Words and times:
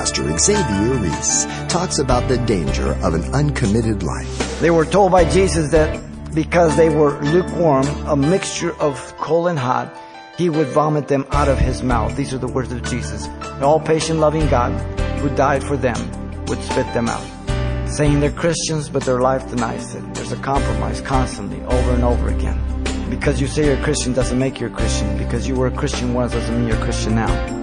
pastor 0.00 0.38
Xavier 0.38 0.94
Reese 0.94 1.44
talks 1.68 1.98
about 1.98 2.26
the 2.26 2.38
danger 2.46 2.92
of 3.04 3.12
an 3.12 3.22
uncommitted 3.34 4.02
life. 4.02 4.58
They 4.58 4.70
were 4.70 4.86
told 4.86 5.12
by 5.12 5.28
Jesus 5.28 5.72
that 5.72 5.90
because 6.34 6.74
they 6.74 6.88
were 6.88 7.20
lukewarm, 7.20 7.86
a 8.06 8.16
mixture 8.16 8.72
of 8.80 8.96
cold 9.18 9.48
and 9.48 9.58
hot, 9.58 9.94
he 10.38 10.48
would 10.48 10.68
vomit 10.68 11.06
them 11.06 11.26
out 11.32 11.48
of 11.48 11.58
his 11.58 11.82
mouth. 11.82 12.16
These 12.16 12.32
are 12.32 12.38
the 12.38 12.48
words 12.48 12.72
of 12.72 12.82
Jesus. 12.84 13.26
The 13.26 13.66
all 13.66 13.78
patient, 13.78 14.20
loving 14.20 14.48
God 14.48 14.72
who 15.18 15.28
died 15.36 15.62
for 15.62 15.76
them 15.76 15.98
would 16.46 16.62
spit 16.62 16.90
them 16.94 17.06
out. 17.06 17.26
Saying 17.86 18.20
they're 18.20 18.32
Christians, 18.32 18.88
but 18.88 19.02
their 19.02 19.20
life 19.20 19.50
denies 19.50 19.94
it. 19.94 20.14
There's 20.14 20.32
a 20.32 20.36
compromise 20.36 21.02
constantly, 21.02 21.60
over 21.60 21.90
and 21.90 22.04
over 22.04 22.30
again. 22.30 22.58
Because 23.10 23.38
you 23.38 23.46
say 23.46 23.66
you're 23.66 23.78
a 23.78 23.82
Christian 23.82 24.14
doesn't 24.14 24.38
make 24.38 24.60
you 24.60 24.68
a 24.68 24.70
Christian. 24.70 25.18
Because 25.18 25.46
you 25.46 25.56
were 25.56 25.66
a 25.66 25.76
Christian 25.76 26.14
once 26.14 26.32
doesn't 26.32 26.56
mean 26.58 26.68
you're 26.68 26.78
a 26.78 26.84
Christian 26.84 27.16
now. 27.16 27.59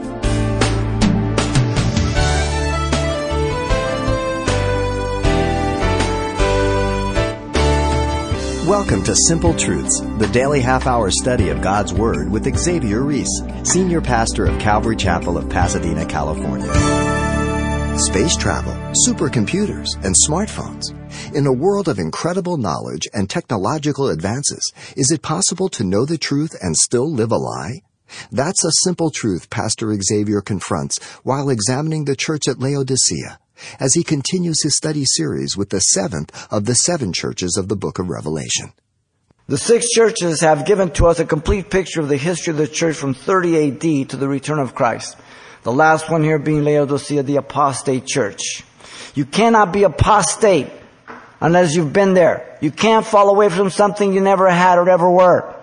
Welcome 8.68 9.02
to 9.06 9.16
Simple 9.30 9.54
Truths, 9.54 10.02
the 10.18 10.28
daily 10.34 10.60
half 10.60 10.88
hour 10.88 11.10
study 11.10 11.48
of 11.48 11.62
God's 11.62 11.94
Word 11.94 12.30
with 12.30 12.54
Xavier 12.54 13.02
Reese, 13.02 13.42
Senior 13.64 14.02
Pastor 14.02 14.46
of 14.46 14.60
Calvary 14.60 14.98
Chapel 14.98 15.38
of 15.38 15.50
Pasadena, 15.50 16.06
California. 16.06 16.68
Space 17.98 18.36
travel, 18.36 18.74
supercomputers, 19.08 19.88
and 20.04 20.14
smartphones. 20.14 20.84
In 21.34 21.48
a 21.48 21.54
world 21.54 21.88
of 21.88 21.98
incredible 21.98 22.58
knowledge 22.58 23.08
and 23.14 23.30
technological 23.30 24.10
advances, 24.10 24.74
is 24.98 25.12
it 25.12 25.22
possible 25.22 25.70
to 25.70 25.86
know 25.86 26.04
the 26.04 26.18
truth 26.18 26.54
and 26.62 26.76
still 26.76 27.10
live 27.10 27.32
a 27.32 27.38
lie? 27.38 27.84
That's 28.34 28.66
a 28.66 28.84
simple 28.84 29.12
truth 29.12 29.50
Pastor 29.50 29.96
Xavier 29.96 30.42
confronts 30.42 31.02
while 31.24 31.50
examining 31.50 32.04
the 32.04 32.18
church 32.18 32.50
at 32.50 32.60
Laodicea 32.60 33.40
as 33.80 33.94
he 33.94 34.04
continues 34.04 34.62
his 34.62 34.76
study 34.76 35.06
series 35.06 35.56
with 35.58 35.70
the 35.70 35.80
seventh 35.80 36.48
of 36.52 36.66
the 36.66 36.76
seven 36.76 37.14
churches 37.14 37.58
of 37.58 37.68
the 37.68 37.76
book 37.76 38.00
of 38.00 38.10
Revelation. 38.10 38.72
The 39.48 39.58
six 39.58 39.90
churches 39.90 40.42
have 40.42 40.66
given 40.66 40.92
to 40.92 41.08
us 41.08 41.20
a 41.20 41.26
complete 41.26 41.70
picture 41.70 42.02
of 42.02 42.10
the 42.10 42.18
history 42.18 42.52
of 42.52 42.58
the 42.58 42.68
church 42.68 42.98
from 42.98 43.14
30 43.14 43.68
AD 43.68 44.10
to 44.10 44.18
the 44.18 44.28
return 44.28 44.60
of 44.60 44.76
Christ. 44.76 45.16
The 45.64 45.72
last 45.72 46.10
one 46.10 46.24
here 46.24 46.38
being 46.40 46.64
Laodicea, 46.64 47.24
the 47.24 47.38
apostate 47.38 48.06
church. 48.06 48.64
You 49.16 49.26
cannot 49.26 49.72
be 49.72 49.84
apostate 49.84 50.68
unless 51.40 51.76
you've 51.76 51.94
been 51.94 52.14
there. 52.14 52.58
You 52.62 52.72
can't 52.72 53.06
fall 53.06 53.30
away 53.30 53.50
from 53.50 53.70
something 53.70 54.14
you 54.14 54.22
never 54.22 54.50
had 54.50 54.78
or 54.78 54.90
ever 54.90 55.10
were. 55.10 55.56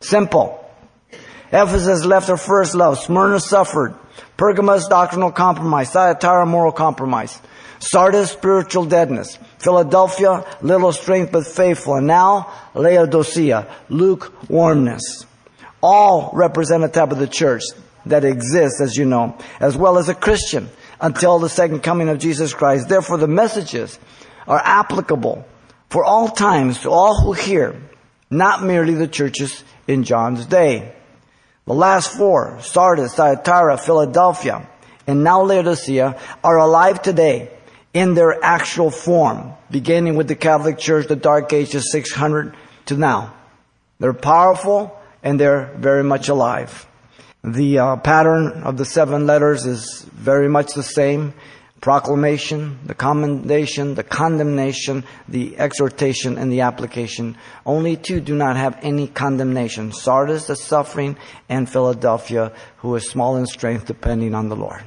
Simple. 0.00 0.60
Ephesus 1.52 2.04
left 2.04 2.28
her 2.28 2.36
first 2.36 2.74
love. 2.74 2.98
Smyrna 2.98 3.40
suffered. 3.40 3.94
Pergamos, 4.36 4.88
doctrinal 4.88 5.32
compromise. 5.32 5.90
Thyatira, 5.90 6.46
moral 6.46 6.72
compromise. 6.72 7.40
Sardis, 7.78 8.30
spiritual 8.30 8.84
deadness. 8.86 9.38
Philadelphia, 9.58 10.44
little 10.62 10.92
strength 10.92 11.32
but 11.32 11.46
faithful. 11.46 11.96
And 11.96 12.06
now, 12.06 12.52
Laodicea, 12.74 13.66
lukewarmness. 13.88 15.26
All 15.82 16.30
represent 16.32 16.84
a 16.84 16.88
type 16.88 17.12
of 17.12 17.18
the 17.18 17.26
church 17.26 17.62
that 18.06 18.24
exists, 18.24 18.80
as 18.80 18.96
you 18.96 19.04
know, 19.04 19.36
as 19.60 19.76
well 19.76 19.98
as 19.98 20.08
a 20.08 20.14
Christian 20.14 20.68
until 21.00 21.38
the 21.38 21.48
second 21.48 21.80
coming 21.82 22.08
of 22.08 22.18
Jesus 22.18 22.54
Christ. 22.54 22.88
Therefore, 22.88 23.18
the 23.18 23.28
messages 23.28 23.98
are 24.46 24.60
applicable 24.62 25.46
for 25.90 26.04
all 26.04 26.28
times 26.28 26.80
to 26.80 26.90
all 26.90 27.20
who 27.22 27.32
hear, 27.32 27.80
not 28.30 28.62
merely 28.62 28.94
the 28.94 29.08
churches 29.08 29.62
in 29.86 30.04
John's 30.04 30.46
day. 30.46 30.92
The 31.66 31.74
last 31.74 32.12
four, 32.12 32.58
Sardis, 32.60 33.14
Thyatira, 33.14 33.78
Philadelphia, 33.78 34.68
and 35.06 35.24
now 35.24 35.42
Laodicea, 35.42 36.20
are 36.42 36.58
alive 36.58 37.00
today 37.00 37.50
in 37.94 38.14
their 38.14 38.42
actual 38.44 38.90
form, 38.90 39.54
beginning 39.70 40.16
with 40.16 40.28
the 40.28 40.34
Catholic 40.34 40.78
Church, 40.78 41.06
the 41.08 41.16
Dark 41.16 41.52
Ages 41.52 41.90
600 41.90 42.54
to 42.86 42.96
now. 42.96 43.32
They're 43.98 44.12
powerful 44.12 44.94
and 45.22 45.40
they're 45.40 45.72
very 45.78 46.04
much 46.04 46.28
alive. 46.28 46.86
The 47.42 47.78
uh, 47.78 47.96
pattern 47.96 48.64
of 48.64 48.76
the 48.76 48.84
seven 48.84 49.26
letters 49.26 49.64
is 49.64 50.02
very 50.12 50.48
much 50.48 50.74
the 50.74 50.82
same 50.82 51.32
proclamation, 51.84 52.78
the 52.86 52.94
commendation, 52.94 53.94
the 53.94 54.02
condemnation, 54.02 55.04
the 55.28 55.54
exhortation, 55.58 56.38
and 56.38 56.50
the 56.50 56.62
application. 56.62 57.36
Only 57.66 57.98
two 57.98 58.22
do 58.22 58.34
not 58.34 58.56
have 58.56 58.78
any 58.80 59.06
condemnation. 59.06 59.92
Sardis, 59.92 60.46
the 60.46 60.56
suffering, 60.56 61.18
and 61.50 61.68
Philadelphia, 61.68 62.54
who 62.78 62.94
is 62.94 63.10
small 63.10 63.36
in 63.36 63.44
strength 63.44 63.84
depending 63.84 64.34
on 64.34 64.48
the 64.48 64.56
Lord 64.56 64.82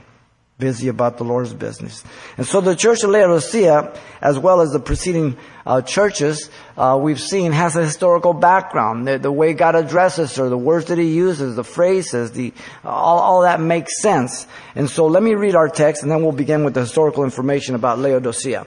busy 0.59 0.87
about 0.87 1.19
the 1.19 1.23
Lord's 1.23 1.53
business. 1.53 2.03
And 2.35 2.45
so 2.45 2.61
the 2.61 2.75
church 2.75 3.03
of 3.03 3.11
Laodicea, 3.11 3.93
as 4.21 4.39
well 4.39 4.61
as 4.61 4.71
the 4.71 4.79
preceding 4.79 5.37
uh, 5.67 5.83
churches 5.83 6.49
uh, 6.75 6.97
we've 6.99 7.19
seen, 7.19 7.51
has 7.51 7.75
a 7.75 7.85
historical 7.85 8.33
background. 8.33 9.07
The, 9.07 9.19
the, 9.19 9.31
way 9.31 9.53
God 9.53 9.75
addresses 9.75 10.35
her, 10.37 10.49
the 10.49 10.57
words 10.57 10.87
that 10.87 10.97
He 10.97 11.13
uses, 11.13 11.55
the 11.55 11.63
phrases, 11.63 12.31
the 12.31 12.53
all, 12.83 13.19
all 13.19 13.41
that 13.43 13.61
makes 13.61 14.01
sense. 14.01 14.47
And 14.73 14.89
so 14.89 15.05
let 15.05 15.21
me 15.21 15.35
read 15.35 15.53
our 15.53 15.69
text, 15.69 16.01
and 16.01 16.11
then 16.11 16.23
we'll 16.23 16.31
begin 16.31 16.63
with 16.63 16.73
the 16.73 16.81
historical 16.81 17.23
information 17.23 17.75
about 17.75 17.99
Laodicea. 17.99 18.65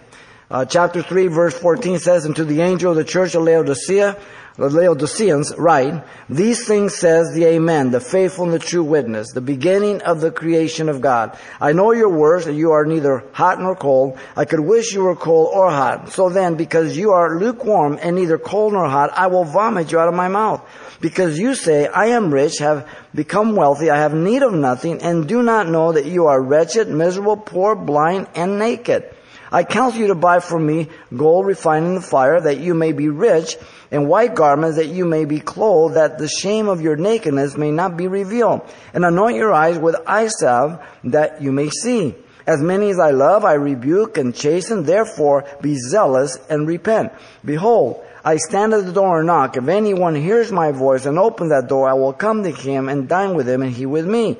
Uh, 0.51 0.65
chapter 0.65 1.01
3, 1.01 1.29
verse 1.29 1.57
14 1.57 2.01
says, 2.01 2.25
And 2.25 2.35
to 2.35 2.45
the 2.45 2.61
angel 2.61 2.91
of 2.91 2.97
the 2.97 3.05
church 3.05 3.37
of 3.37 3.45
Laodicea, 3.45 4.17
the 4.57 4.69
Laodiceans 4.69 5.57
write, 5.57 6.03
These 6.29 6.67
things 6.67 6.97
says 6.97 7.33
the 7.33 7.45
Amen, 7.45 7.93
the 7.93 8.01
faithful 8.01 8.47
and 8.47 8.55
the 8.55 8.59
true 8.59 8.83
witness, 8.83 9.31
the 9.31 9.41
beginning 9.41 10.03
of 10.03 10.21
the 10.21 10.33
creation 10.33 10.89
of 10.89 11.01
God. 11.01 11.39
I 11.61 11.73
know 11.73 11.93
your 11.93 12.09
words, 12.09 12.47
that 12.47 12.55
you 12.55 12.73
are 12.73 12.85
neither 12.85 13.23
hot 13.31 13.61
nor 13.61 13.77
cold. 13.77 14.19
I 14.37 14.45
could 14.45 14.59
wish 14.59 14.93
you 14.93 15.05
were 15.05 15.15
cold 15.15 15.51
or 15.55 15.71
hot. 15.71 16.11
So 16.11 16.29
then, 16.29 16.57
because 16.57 16.99
you 16.99 17.13
are 17.13 17.39
lukewarm 17.39 18.01
and 18.03 18.17
neither 18.17 18.37
cold 18.37 18.73
nor 18.73 18.89
hot, 18.89 19.13
I 19.17 19.29
will 19.29 19.45
vomit 19.45 19.93
you 19.93 20.01
out 20.01 20.09
of 20.09 20.15
my 20.15 20.27
mouth. 20.27 20.69
Because 21.01 21.39
you 21.39 21.55
say, 21.55 21.87
I 21.87 22.07
am 22.07 22.35
rich, 22.35 22.59
have 22.59 22.89
become 23.15 23.55
wealthy, 23.55 23.89
I 23.89 23.99
have 23.99 24.15
need 24.15 24.43
of 24.43 24.53
nothing, 24.53 25.01
and 25.01 25.29
do 25.29 25.45
not 25.45 25.69
know 25.69 25.93
that 25.93 26.07
you 26.07 26.27
are 26.27 26.43
wretched, 26.43 26.89
miserable, 26.89 27.37
poor, 27.37 27.77
blind, 27.77 28.27
and 28.35 28.59
naked. 28.59 29.15
I 29.53 29.65
counsel 29.65 30.01
you 30.01 30.07
to 30.09 30.15
buy 30.15 30.41
from 30.41 30.67
me 30.67 30.89
gold 31.17 31.47
refined 31.47 31.87
in 31.87 31.95
the 31.97 32.01
fire, 32.01 32.41
that 32.41 32.59
you 32.59 32.75
may 32.75 32.93
be 32.93 33.09
rich, 33.09 33.57
and 33.91 34.09
white 34.09 34.35
garments 34.35 34.77
that 34.77 34.89
you 34.89 35.05
may 35.05 35.25
be 35.25 35.41
clothed, 35.41 35.97
that 35.97 36.19
the 36.19 36.29
shame 36.29 36.69
of 36.69 36.81
your 36.81 36.97
nakedness 36.97 37.57
may 37.57 37.71
not 37.71 37.97
be 37.97 38.07
revealed. 38.07 38.63
And 38.95 39.05
anoint 39.05 39.37
your 39.37 39.53
eyes 39.53 39.79
with 39.79 39.97
eye 40.07 40.29
salve, 40.29 40.79
that 41.05 41.43
you 41.43 41.53
may 41.53 41.69
see. 41.71 42.15
As 42.47 42.61
many 42.61 42.91
as 42.91 42.99
I 42.99 43.11
love, 43.11 43.45
I 43.45 43.55
rebuke 43.55 44.19
and 44.19 44.35
chasten. 44.35 44.85
Therefore, 44.85 45.45
be 45.61 45.77
zealous 45.77 46.39
and 46.49 46.67
repent. 46.67 47.13
Behold, 47.45 48.03
I 48.25 48.37
stand 48.37 48.75
at 48.75 48.87
the 48.87 48.93
door 48.93 49.19
and 49.19 49.27
knock. 49.27 49.57
If 49.57 49.69
anyone 49.69 50.15
hears 50.15 50.53
my 50.53 50.73
voice 50.73 51.07
and 51.07 51.19
opens 51.19 51.51
that 51.51 51.69
door, 51.69 51.89
I 51.89 51.95
will 51.95 52.13
come 52.13 52.43
to 52.43 52.51
him 52.51 52.89
and 52.89 53.09
dine 53.09 53.35
with 53.35 53.49
him 53.49 53.63
and 53.63 53.73
he 53.73 53.87
with 53.87 54.07
me. 54.07 54.39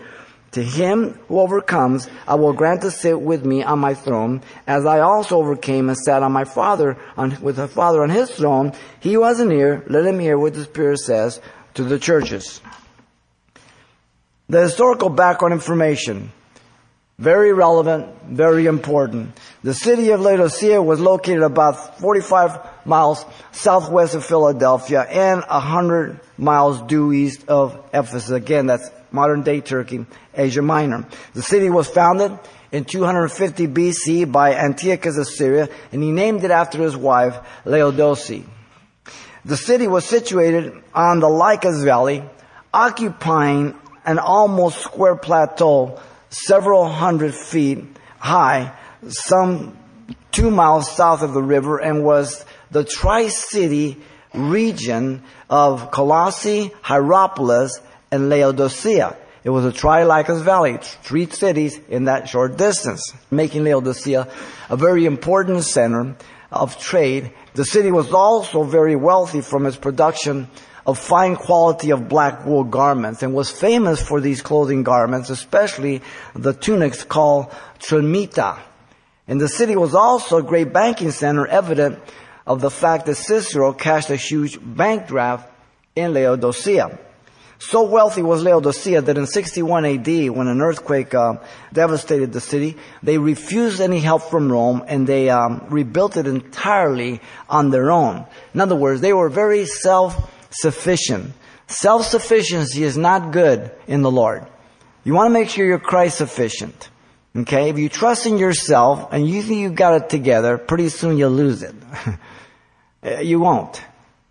To 0.53 0.63
him 0.63 1.19
who 1.29 1.39
overcomes, 1.39 2.09
I 2.27 2.35
will 2.35 2.53
grant 2.53 2.83
to 2.83 2.91
sit 2.91 3.21
with 3.21 3.45
me 3.45 3.63
on 3.63 3.79
my 3.79 3.95
throne, 3.95 4.43
as 4.67 4.85
I 4.85 5.01
also 5.01 5.39
overcame 5.39 5.89
and 5.89 5.97
sat 5.97 6.25
on 6.25 6.33
my 6.33 6.45
father, 6.45 6.97
on, 7.17 7.41
with 7.41 7.57
the 7.57 7.69
father 7.69 8.03
on 8.03 8.11
his 8.11 8.31
throne. 8.31 8.73
He 8.99 9.17
wasn't 9.17 9.53
here. 9.53 9.85
Let 9.87 10.05
him 10.05 10.19
hear 10.19 10.37
what 10.37 10.55
the 10.55 10.65
Spirit 10.65 10.99
says 10.99 11.41
to 11.75 11.85
the 11.85 12.01
churches. 12.01 12.61
The 14.49 14.63
historical 14.63 15.09
background 15.09 15.55
information. 15.55 16.33
Very 17.21 17.53
relevant, 17.53 18.09
very 18.25 18.67
important. 18.67 19.39
The 19.63 19.75
city 19.75 20.11
of 20.11 20.23
Laodicea 20.23 20.83
was 20.83 20.99
located 20.99 21.43
about 21.43 22.01
45 22.01 22.87
miles 22.87 23.25
southwest 23.53 24.15
of 24.15 24.25
Philadelphia 24.25 25.03
and 25.03 25.43
100 25.43 26.19
miles 26.39 26.81
due 26.83 27.13
east 27.13 27.47
of 27.47 27.79
Ephesus. 27.93 28.31
Again, 28.31 28.67
that's 28.67 28.91
modern 29.13 29.43
day 29.43 29.61
Turkey, 29.61 30.07
Asia 30.35 30.63
Minor. 30.63 31.07
The 31.35 31.43
city 31.43 31.71
was 31.71 31.89
founded 31.89 32.39
in 32.73 32.85
250 32.85 33.67
BC 33.69 34.31
by 34.31 34.55
Antiochus 34.55 35.19
of 35.19 35.27
Syria, 35.27 35.69
and 35.93 36.03
he 36.03 36.13
named 36.13 36.45
it 36.45 36.51
after 36.51 36.79
his 36.83 36.97
wife, 36.97 37.37
Laodice. 37.65 38.45
The 39.45 39.57
city 39.57 39.87
was 39.87 40.05
situated 40.05 40.83
on 40.95 41.21
the 41.21 41.29
Lycus 41.29 41.83
Valley, 41.83 42.23
occupying 42.73 43.75
an 44.05 44.19
almost 44.19 44.81
square 44.81 45.17
plateau 45.17 45.99
several 46.29 46.89
hundred 46.89 47.35
feet 47.35 47.85
high, 48.19 48.73
some 49.09 49.77
two 50.31 50.51
miles 50.51 50.91
south 50.91 51.23
of 51.23 51.33
the 51.33 51.43
river, 51.43 51.79
and 51.79 52.05
was 52.05 52.45
the 52.71 52.85
tri-city 52.85 53.97
region 54.33 55.23
of 55.49 55.91
Colossae, 55.91 56.71
Hierapolis, 56.83 57.81
and 58.11 58.29
Laodicea. 58.29 59.17
It 59.43 59.51
was 59.51 59.65
a 59.65 59.73
tri-Lycus 59.73 60.43
valley, 60.43 60.79
three 60.81 61.27
cities 61.27 61.79
in 61.89 62.05
that 62.05 62.29
short 62.29 62.57
distance, 62.59 63.15
making 63.31 63.65
Laodicea 63.65 64.29
a 64.69 64.77
very 64.77 65.07
important 65.07 65.65
center 65.65 66.17
of 66.53 66.79
trade. 66.79 67.33
The 67.55 67.65
city 67.65 67.91
was 67.91 68.13
also 68.13 68.65
very 68.65 68.97
wealthy 68.97 69.41
from 69.41 69.67
its 69.67 69.77
production 69.77 70.49
of 70.87 70.99
fine 70.99 71.37
quality 71.37 71.91
of 71.91 72.09
black 72.09 72.45
wool 72.45 72.65
garments 72.65 73.23
and 73.23 73.33
was 73.33 73.51
famous 73.51 74.03
for 74.03 74.21
these 74.21 74.43
clothing 74.43 74.83
garments, 74.83 75.31
especially 75.31 76.03
the 76.35 76.53
tunics 76.53 77.05
called 77.05 77.51
trimita. 77.79 78.59
And 79.29 79.41
the 79.41 79.49
city 79.49 79.77
was 79.77 79.95
also 79.95 80.39
a 80.39 80.43
great 80.43 80.73
banking 80.73 81.13
center, 81.13 81.47
evident 81.47 81.99
of 82.47 82.61
the 82.61 82.71
fact 82.71 83.07
that 83.07 83.15
Cicero 83.15 83.73
cashed 83.73 84.11
a 84.11 84.17
huge 84.17 84.59
bank 84.61 85.07
draft 85.07 85.49
in 85.95 86.13
Laodicea. 86.13 86.99
So 87.63 87.83
wealthy 87.83 88.23
was 88.23 88.43
Laodicea 88.43 89.03
that 89.03 89.19
in 89.19 89.27
61 89.27 89.85
AD, 89.85 90.31
when 90.31 90.49
an 90.49 90.63
earthquake 90.63 91.13
uh, 91.13 91.35
devastated 91.75 92.33
the 92.33 92.41
city, 92.41 92.79
they 93.03 93.19
refused 93.19 93.83
any 93.83 94.01
help 94.01 94.23
from 94.23 94.51
Rome 94.51 94.83
and 94.87 95.07
they 95.07 95.29
um, 95.29 95.67
rebuilt 95.69 96.17
it 96.17 96.27
entirely 96.27 97.21
on 97.51 97.69
their 97.69 97.91
own. 97.91 98.25
In 98.55 98.63
other 98.63 98.75
words, 98.75 99.03
they 99.03 99.13
were 99.13 99.29
very 99.29 99.67
self-sufficient. 99.67 101.35
Self-sufficiency 101.67 102.83
is 102.83 102.97
not 102.97 103.31
good 103.31 103.71
in 103.87 104.01
the 104.01 104.11
Lord. 104.11 104.47
You 105.05 105.13
want 105.13 105.27
to 105.27 105.39
make 105.39 105.51
sure 105.51 105.67
you're 105.67 105.79
Christ 105.79 106.17
sufficient. 106.17 106.89
Okay? 107.37 107.69
If 107.69 107.79
you 107.79 107.91
trust 107.91 108.25
in 108.25 108.39
yourself 108.39 109.13
and 109.13 109.29
you 109.29 109.43
think 109.43 109.61
you've 109.61 109.75
got 109.75 110.01
it 110.01 110.09
together, 110.09 110.57
pretty 110.57 110.89
soon 110.89 111.19
you'll 111.19 111.31
lose 111.31 111.63
it. 111.63 111.75
you 113.23 113.39
won't. 113.39 113.83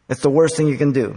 It's 0.09 0.21
the 0.21 0.31
worst 0.31 0.57
thing 0.57 0.65
you 0.65 0.77
can 0.77 0.93
do. 0.93 1.15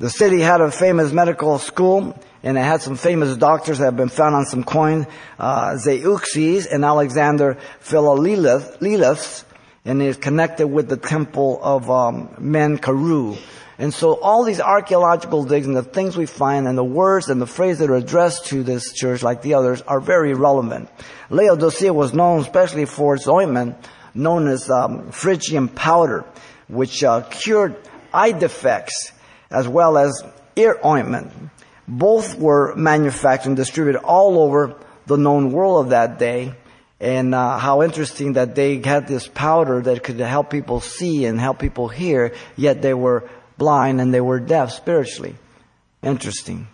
The 0.00 0.08
city 0.08 0.40
had 0.40 0.62
a 0.62 0.70
famous 0.70 1.12
medical 1.12 1.58
school, 1.58 2.18
and 2.42 2.56
it 2.56 2.62
had 2.62 2.80
some 2.80 2.96
famous 2.96 3.36
doctors 3.36 3.80
that 3.80 3.84
have 3.84 3.98
been 3.98 4.08
found 4.08 4.34
on 4.34 4.46
some 4.46 4.64
coins, 4.64 5.04
uh, 5.38 5.72
Zeuxis 5.72 6.66
and 6.72 6.86
Alexander 6.86 7.58
Philolaus, 7.82 9.44
and 9.84 10.00
is 10.00 10.16
connected 10.16 10.68
with 10.68 10.88
the 10.88 10.96
temple 10.96 11.60
of 11.62 11.90
um, 11.90 12.28
Menkaru. 12.40 13.36
And 13.76 13.92
so 13.92 14.18
all 14.18 14.42
these 14.44 14.58
archaeological 14.58 15.44
digs 15.44 15.66
and 15.66 15.76
the 15.76 15.82
things 15.82 16.16
we 16.16 16.24
find 16.24 16.66
and 16.66 16.78
the 16.78 16.82
words 16.82 17.28
and 17.28 17.38
the 17.38 17.46
phrases 17.46 17.80
that 17.80 17.90
are 17.90 17.96
addressed 17.96 18.46
to 18.46 18.62
this 18.62 18.94
church, 18.94 19.22
like 19.22 19.42
the 19.42 19.52
others, 19.52 19.82
are 19.82 20.00
very 20.00 20.32
relevant. 20.32 20.88
Laodicea 21.28 21.92
was 21.92 22.14
known 22.14 22.40
especially 22.40 22.86
for 22.86 23.16
its 23.16 23.28
ointment, 23.28 23.76
known 24.14 24.48
as 24.48 24.70
um, 24.70 25.10
Phrygian 25.10 25.68
powder, 25.68 26.24
which 26.68 27.04
uh, 27.04 27.20
cured 27.20 27.76
eye 28.14 28.32
defects 28.32 29.12
as 29.50 29.66
well 29.68 29.98
as 29.98 30.22
ear 30.56 30.78
ointment. 30.84 31.32
Both 31.88 32.38
were 32.38 32.74
manufactured 32.76 33.48
and 33.50 33.56
distributed 33.56 34.00
all 34.00 34.38
over 34.38 34.76
the 35.06 35.16
known 35.16 35.52
world 35.52 35.84
of 35.84 35.90
that 35.90 36.18
day. 36.18 36.54
And 37.00 37.34
uh, 37.34 37.58
how 37.58 37.82
interesting 37.82 38.34
that 38.34 38.54
they 38.54 38.80
had 38.80 39.08
this 39.08 39.26
powder 39.26 39.80
that 39.82 40.04
could 40.04 40.20
help 40.20 40.50
people 40.50 40.80
see 40.80 41.24
and 41.24 41.40
help 41.40 41.58
people 41.58 41.88
hear, 41.88 42.34
yet 42.56 42.82
they 42.82 42.94
were 42.94 43.28
blind 43.56 44.00
and 44.00 44.12
they 44.12 44.20
were 44.20 44.38
deaf 44.38 44.70
spiritually. 44.70 45.34
Interesting. 46.02 46.68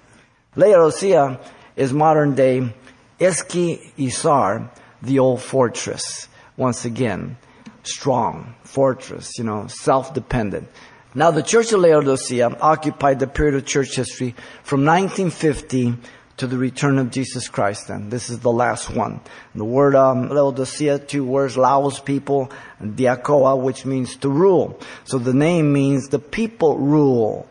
Laodicea 0.56 1.40
is 1.76 1.93
modern 1.93 2.34
day 2.34 2.73
Eski 3.20 3.93
Isar, 3.99 4.70
the 5.00 5.19
old 5.19 5.40
fortress. 5.40 6.28
Once 6.56 6.84
again, 6.84 7.37
strong 7.82 8.55
fortress, 8.64 9.38
you 9.38 9.44
know, 9.44 9.67
self-dependent. 9.69 10.69
Now, 11.17 11.31
the 11.31 11.43
Church 11.43 11.73
of 11.73 11.81
Laodicea 11.81 12.59
occupied 12.61 13.21
the 13.21 13.27
period 13.27 13.55
of 13.55 13.65
church 13.65 13.97
history 13.97 14.35
from 14.63 14.85
1950 14.85 15.97
to 16.37 16.47
the 16.47 16.59
return 16.59 16.99
of 16.99 17.11
Jesus 17.11 17.49
Christ 17.49 17.89
then. 17.89 18.11
This 18.11 18.29
is 18.29 18.41
the 18.41 18.53
last 18.53 18.91
one. 18.91 19.23
The 19.55 19.65
word 19.65 19.95
um, 19.95 20.29
Laodicea, 20.29 20.99
two 20.99 21.25
words, 21.25 21.57
Laos 21.57 22.01
people, 22.01 22.53
and 22.81 22.99
Diakoa, 22.99 23.59
which 23.59 23.87
means 23.87 24.17
to 24.17 24.29
rule. 24.29 24.79
So 25.05 25.17
the 25.17 25.33
name 25.33 25.73
means 25.73 26.09
the 26.11 26.19
people 26.19 26.77
rule. 26.77 27.49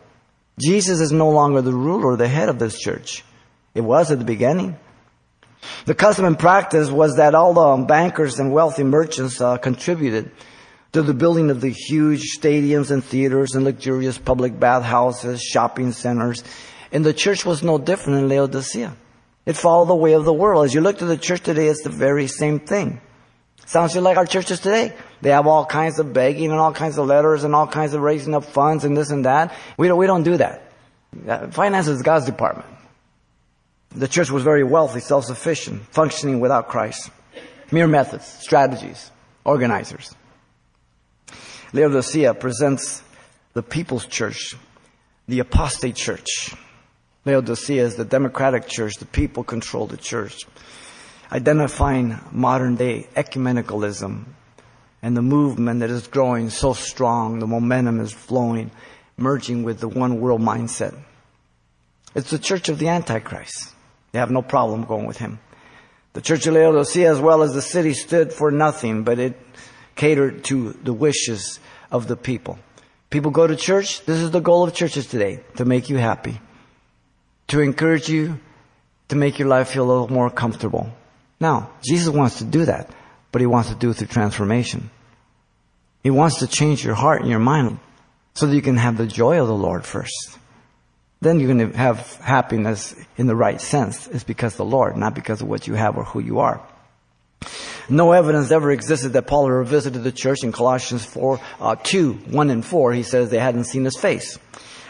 Jesus 0.60 1.00
is 1.00 1.12
no 1.12 1.32
longer 1.32 1.64
the 1.64 1.74
ruler, 1.74 2.16
the 2.18 2.28
head 2.28 2.50
of 2.50 2.60
this 2.60 2.80
church. 2.80 3.24
It 3.74 3.82
was 3.82 4.12
at 4.12 4.20
the 4.20 4.26
beginning. 4.26 4.78
The 5.86 5.96
custom 5.96 6.26
and 6.26 6.38
practice 6.38 6.92
was 6.92 7.16
that 7.16 7.34
all 7.34 7.56
the 7.56 7.84
bankers 7.84 8.38
and 8.38 8.54
wealthy 8.54 8.84
merchants 8.84 9.42
uh, 9.42 9.58
contributed 9.58 10.30
to 10.96 11.02
the 11.02 11.14
building 11.14 11.50
of 11.50 11.60
the 11.60 11.70
huge 11.70 12.38
stadiums 12.40 12.90
and 12.90 13.04
theaters 13.04 13.54
and 13.54 13.66
luxurious 13.66 14.18
public 14.18 14.58
bathhouses, 14.58 15.42
shopping 15.42 15.92
centers. 15.92 16.42
And 16.90 17.06
the 17.06 17.14
church 17.14 17.46
was 17.46 17.62
no 17.62 17.78
different 17.78 18.20
in 18.20 18.30
Laodicea. 18.30 18.96
It 19.46 19.58
followed 19.58 19.90
the 19.90 19.96
way 19.96 20.14
of 20.14 20.24
the 20.24 20.32
world. 20.32 20.64
As 20.64 20.74
you 20.74 20.80
look 20.80 21.00
to 21.00 21.06
the 21.06 21.18
church 21.18 21.42
today, 21.42 21.68
it's 21.68 21.84
the 21.84 21.90
very 21.90 22.28
same 22.28 22.62
thing. 22.62 23.02
Sounds 23.66 23.92
just 23.92 24.06
like 24.06 24.16
our 24.16 24.26
churches 24.26 24.62
today. 24.62 24.94
They 25.22 25.32
have 25.32 25.48
all 25.48 25.66
kinds 25.66 26.00
of 26.00 26.14
begging 26.14 26.52
and 26.52 26.62
all 26.62 26.72
kinds 26.72 26.98
of 26.98 27.08
letters 27.08 27.44
and 27.44 27.54
all 27.54 27.68
kinds 27.68 27.94
of 27.94 28.00
raising 28.00 28.34
up 28.34 28.46
funds 28.46 28.86
and 28.86 28.96
this 28.96 29.10
and 29.10 29.26
that. 29.26 29.54
We 29.78 29.90
don't, 29.90 29.98
we 29.98 30.08
don't 30.08 30.24
do 30.24 30.38
that. 30.38 30.72
Uh, 31.28 31.48
finance 31.52 31.90
is 31.90 32.04
God's 32.04 32.26
department. 32.26 32.70
The 33.90 34.08
church 34.08 34.32
was 34.32 34.44
very 34.44 34.64
wealthy, 34.64 35.02
self-sufficient, 35.02 35.88
functioning 35.88 36.40
without 36.40 36.70
Christ. 36.70 37.12
Mere 37.70 37.88
methods, 37.88 38.26
strategies, 38.26 39.12
organizers. 39.44 40.16
Laodicea 41.76 42.34
presents 42.36 43.04
the 43.52 43.62
people's 43.62 44.06
church, 44.06 44.56
the 45.28 45.40
apostate 45.40 45.98
church. 45.98 46.56
Laodicea 47.26 47.84
is 47.84 47.98
the 47.98 48.06
democratic 48.06 48.70
church. 48.70 48.94
The 48.96 49.06
people 49.06 49.44
control 49.44 49.86
the 49.86 49.98
church. 49.98 50.46
Identifying 51.34 52.18
modern 52.32 52.78
day 52.78 53.10
ecumenicalism 53.18 54.24
and 55.02 55.18
the 55.18 55.22
movement 55.22 55.82
that 55.82 55.90
is 55.90 56.08
growing 56.08 56.50
so 56.50 56.72
strong, 56.72 57.40
the 57.40 57.48
momentum 57.48 58.00
is 58.00 58.14
flowing, 58.14 58.72
merging 59.18 59.64
with 59.64 59.82
the 59.82 59.90
one 59.90 60.22
world 60.22 60.40
mindset. 60.40 60.98
It's 62.16 62.30
the 62.30 62.40
church 62.40 62.70
of 62.70 62.80
the 62.80 62.88
Antichrist. 62.88 63.74
They 64.14 64.20
have 64.20 64.32
no 64.32 64.42
problem 64.42 64.86
going 64.86 65.08
with 65.08 65.18
him. 65.18 65.40
The 66.14 66.22
church 66.22 66.48
of 66.48 66.54
Laodicea, 66.54 67.12
as 67.12 67.20
well 67.20 67.42
as 67.42 67.54
the 67.54 67.62
city, 67.62 67.94
stood 67.94 68.32
for 68.32 68.50
nothing, 68.50 69.04
but 69.04 69.20
it 69.20 69.38
catered 69.96 70.44
to 70.46 70.72
the 70.72 70.94
wishes 70.94 71.60
of 71.92 72.08
the 72.08 72.16
people. 72.16 72.60
People 73.10 73.32
go 73.32 73.48
to 73.48 73.56
church. 73.56 74.06
This 74.06 74.20
is 74.20 74.32
the 74.32 74.40
goal 74.40 74.64
of 74.64 74.74
churches 74.74 75.08
today, 75.08 75.40
to 75.58 75.66
make 75.66 75.90
you 75.90 75.98
happy, 75.98 76.40
to 77.48 77.62
encourage 77.62 78.10
you, 78.10 78.40
to 79.10 79.16
make 79.16 79.40
your 79.40 79.48
life 79.48 79.70
feel 79.70 79.86
a 79.86 79.92
little 79.92 80.12
more 80.12 80.30
comfortable. 80.30 80.90
Now, 81.40 81.70
Jesus 81.84 82.14
wants 82.14 82.40
to 82.40 82.44
do 82.44 82.66
that, 82.66 82.90
but 83.32 83.42
he 83.42 83.46
wants 83.46 83.70
to 83.70 83.76
do 83.76 83.92
it 83.92 83.96
through 83.96 84.08
transformation. 84.08 84.90
He 86.04 86.10
wants 86.10 86.40
to 86.40 86.48
change 86.48 86.84
your 86.84 86.96
heart 86.96 87.22
and 87.22 87.30
your 87.30 87.40
mind 87.40 87.80
so 88.34 88.48
that 88.48 88.56
you 88.56 88.62
can 88.62 88.78
have 88.78 88.98
the 88.98 89.08
joy 89.08 89.40
of 89.40 89.48
the 89.48 89.56
Lord 89.56 89.86
first. 89.86 90.38
Then 91.22 91.40
you're 91.40 91.54
going 91.54 91.72
to 91.72 91.78
have 91.78 92.16
happiness 92.18 92.96
in 93.18 93.28
the 93.28 93.36
right 93.36 93.60
sense. 93.60 94.08
It's 94.08 94.24
because 94.24 94.56
the 94.56 94.66
Lord, 94.66 94.98
not 94.98 95.16
because 95.16 95.42
of 95.42 95.48
what 95.48 95.68
you 95.68 95.74
have 95.74 95.98
or 95.98 96.04
who 96.04 96.20
you 96.20 96.40
are. 96.40 96.62
No 97.88 98.12
evidence 98.14 98.52
ever 98.52 98.72
existed 98.72 99.14
that 99.14 99.28
Paul 99.28 99.46
ever 99.46 99.64
visited 99.64 100.04
the 100.04 100.12
church 100.12 100.44
in 100.44 100.52
Colossians 100.52 101.06
4, 101.06 101.40
uh, 101.60 101.76
2, 101.76 102.14
1 102.14 102.50
and 102.50 102.66
4. 102.66 102.94
He 102.94 103.04
says 103.04 103.30
they 103.30 103.40
hadn't 103.40 103.66
seen 103.66 103.86
his 103.86 103.98
face. 103.98 104.40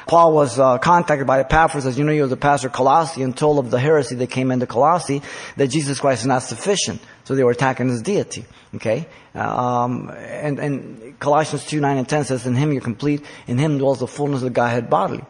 Paul 0.08 0.34
was 0.34 0.60
uh, 0.60 0.78
contacted 0.78 1.26
by 1.26 1.40
Epaphras, 1.40 1.86
as 1.86 1.98
you 1.98 2.04
know, 2.04 2.12
he 2.12 2.22
was 2.22 2.32
a 2.32 2.38
pastor 2.38 2.68
of 2.68 2.74
Colossae, 2.74 3.24
and 3.24 3.36
told 3.36 3.58
of 3.58 3.72
the 3.72 3.80
heresy 3.80 4.16
that 4.16 4.30
came 4.30 4.52
into 4.52 4.68
Colossae 4.68 5.22
that 5.58 5.70
Jesus 5.70 6.00
Christ 6.00 6.22
is 6.22 6.28
not 6.28 6.44
sufficient. 6.44 7.02
So 7.24 7.34
they 7.34 7.44
were 7.44 7.52
attacking 7.52 7.90
his 7.90 8.04
deity. 8.04 8.46
Okay, 8.76 9.08
um, 9.34 10.10
and, 10.10 10.60
and 10.60 11.20
Colossians 11.20 11.66
two 11.66 11.80
nine 11.80 11.98
and 11.98 12.08
ten 12.08 12.24
says, 12.24 12.46
"In 12.46 12.56
Him 12.56 12.72
you're 12.72 12.82
complete. 12.82 13.26
In 13.48 13.58
Him 13.58 13.78
dwells 13.78 14.00
the 14.00 14.08
fullness 14.08 14.42
of 14.42 14.44
the 14.44 14.50
Godhead 14.52 14.90
bodily." 14.90 15.24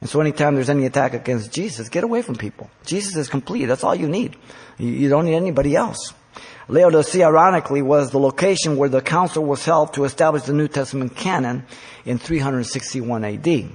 And 0.00 0.08
so, 0.08 0.20
anytime 0.20 0.54
there's 0.54 0.70
any 0.70 0.86
attack 0.86 1.14
against 1.14 1.52
Jesus, 1.52 1.88
get 1.88 2.04
away 2.04 2.22
from 2.22 2.36
people. 2.36 2.70
Jesus 2.84 3.16
is 3.16 3.28
complete. 3.28 3.66
That's 3.66 3.82
all 3.82 3.94
you 3.94 4.08
need. 4.08 4.36
You, 4.78 4.88
you 4.88 5.08
don't 5.08 5.24
need 5.24 5.34
anybody 5.34 5.74
else. 5.74 6.14
Laodicea, 6.68 7.26
ironically, 7.26 7.82
was 7.82 8.10
the 8.10 8.20
location 8.20 8.76
where 8.76 8.88
the 8.88 9.02
council 9.02 9.44
was 9.44 9.64
held 9.64 9.94
to 9.94 10.04
establish 10.04 10.44
the 10.44 10.52
New 10.52 10.68
Testament 10.68 11.16
canon 11.16 11.64
in 12.04 12.18
361 12.18 13.24
AD. 13.24 13.70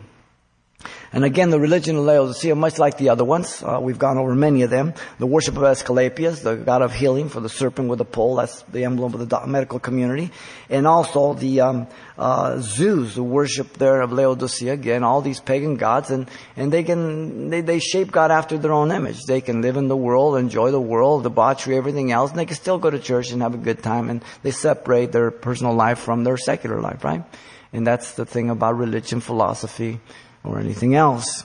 And 1.15 1.23
again, 1.23 1.49
the 1.49 1.61
religion 1.61 1.95
of 1.95 2.03
Laodicea, 2.03 2.55
much 2.55 2.77
like 2.77 2.97
the 2.97 3.07
other 3.07 3.23
ones, 3.23 3.63
uh, 3.63 3.79
we've 3.81 3.97
gone 3.97 4.17
over 4.17 4.35
many 4.35 4.63
of 4.63 4.69
them. 4.69 4.93
The 5.17 5.25
worship 5.25 5.55
of 5.55 5.63
Asclepius, 5.63 6.41
the 6.41 6.57
god 6.57 6.81
of 6.81 6.93
healing 6.93 7.29
for 7.29 7.39
the 7.39 7.47
serpent 7.47 7.87
with 7.87 8.01
a 8.01 8.05
pole, 8.05 8.35
that's 8.35 8.63
the 8.63 8.83
emblem 8.83 9.13
of 9.13 9.29
the 9.29 9.47
medical 9.47 9.79
community. 9.79 10.31
And 10.69 10.85
also 10.85 11.33
the 11.33 11.61
um, 11.61 11.87
uh, 12.17 12.59
Zeus, 12.59 13.15
the 13.15 13.23
worship 13.23 13.77
there 13.77 14.01
of 14.01 14.11
Laodicea, 14.11 14.73
again, 14.73 15.05
all 15.05 15.21
these 15.21 15.39
pagan 15.39 15.77
gods, 15.77 16.11
and, 16.11 16.29
and 16.57 16.69
they 16.69 16.83
can, 16.83 17.49
they, 17.49 17.61
they 17.61 17.79
shape 17.79 18.11
God 18.11 18.29
after 18.29 18.57
their 18.57 18.73
own 18.73 18.91
image. 18.91 19.23
They 19.25 19.39
can 19.39 19.61
live 19.61 19.77
in 19.77 19.87
the 19.87 19.95
world, 19.95 20.35
enjoy 20.35 20.71
the 20.71 20.81
world, 20.81 21.23
debauchery, 21.23 21.77
everything 21.77 22.11
else, 22.11 22.31
and 22.31 22.39
they 22.39 22.45
can 22.45 22.57
still 22.57 22.77
go 22.77 22.89
to 22.89 22.99
church 22.99 23.31
and 23.31 23.41
have 23.41 23.53
a 23.53 23.57
good 23.57 23.81
time, 23.81 24.09
and 24.09 24.21
they 24.43 24.51
separate 24.51 25.13
their 25.13 25.31
personal 25.31 25.75
life 25.75 25.99
from 25.99 26.25
their 26.25 26.35
secular 26.35 26.81
life, 26.81 27.05
right? 27.05 27.23
And 27.71 27.87
that's 27.87 28.13
the 28.15 28.25
thing 28.25 28.49
about 28.49 28.77
religion, 28.77 29.21
philosophy, 29.21 30.01
or 30.45 30.59
anything 30.59 30.95
else. 30.95 31.43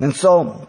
And 0.00 0.14
so, 0.14 0.68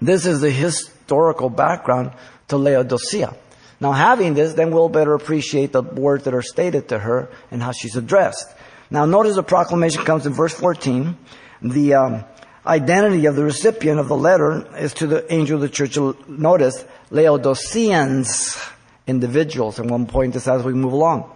this 0.00 0.26
is 0.26 0.40
the 0.40 0.50
historical 0.50 1.48
background 1.48 2.12
to 2.48 2.56
Laodicea. 2.56 3.34
Now, 3.80 3.92
having 3.92 4.34
this, 4.34 4.54
then 4.54 4.70
we'll 4.70 4.88
better 4.88 5.14
appreciate 5.14 5.72
the 5.72 5.82
words 5.82 6.24
that 6.24 6.34
are 6.34 6.42
stated 6.42 6.88
to 6.88 6.98
her 6.98 7.28
and 7.50 7.62
how 7.62 7.72
she's 7.72 7.96
addressed. 7.96 8.48
Now, 8.90 9.04
notice 9.04 9.34
the 9.34 9.42
proclamation 9.42 10.04
comes 10.04 10.26
in 10.26 10.32
verse 10.32 10.54
14. 10.54 11.16
The 11.62 11.94
um, 11.94 12.24
identity 12.66 13.26
of 13.26 13.36
the 13.36 13.44
recipient 13.44 13.98
of 13.98 14.08
the 14.08 14.16
letter 14.16 14.66
is 14.76 14.94
to 14.94 15.06
the 15.06 15.32
angel 15.32 15.56
of 15.56 15.62
the 15.62 15.68
church. 15.68 15.98
Notice, 16.28 16.84
Laodiceans, 17.10 18.58
individuals. 19.06 19.78
And 19.78 19.90
one 19.90 20.06
point 20.06 20.34
this 20.34 20.48
as 20.48 20.62
we 20.62 20.72
move 20.72 20.92
along. 20.92 21.30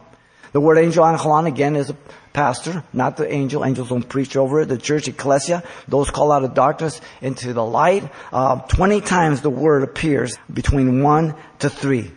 The 0.52 0.60
word 0.60 0.78
angel 0.78 1.04
angelon 1.04 1.46
again 1.46 1.76
is 1.76 1.90
a 1.90 1.96
pastor, 2.32 2.84
not 2.92 3.16
the 3.16 3.30
angel. 3.30 3.64
Angels 3.64 3.88
don't 3.88 4.08
preach 4.08 4.36
over 4.36 4.60
it. 4.60 4.66
The 4.66 4.78
church, 4.78 5.08
ecclesia, 5.08 5.62
those 5.88 6.10
called 6.10 6.32
out 6.32 6.44
of 6.44 6.54
darkness 6.54 7.00
into 7.20 7.52
the 7.52 7.64
light. 7.64 8.10
Uh, 8.32 8.60
Twenty 8.68 9.00
times 9.00 9.40
the 9.40 9.50
word 9.50 9.82
appears 9.82 10.36
between 10.52 11.02
one 11.02 11.34
to 11.60 11.70
three. 11.70 12.10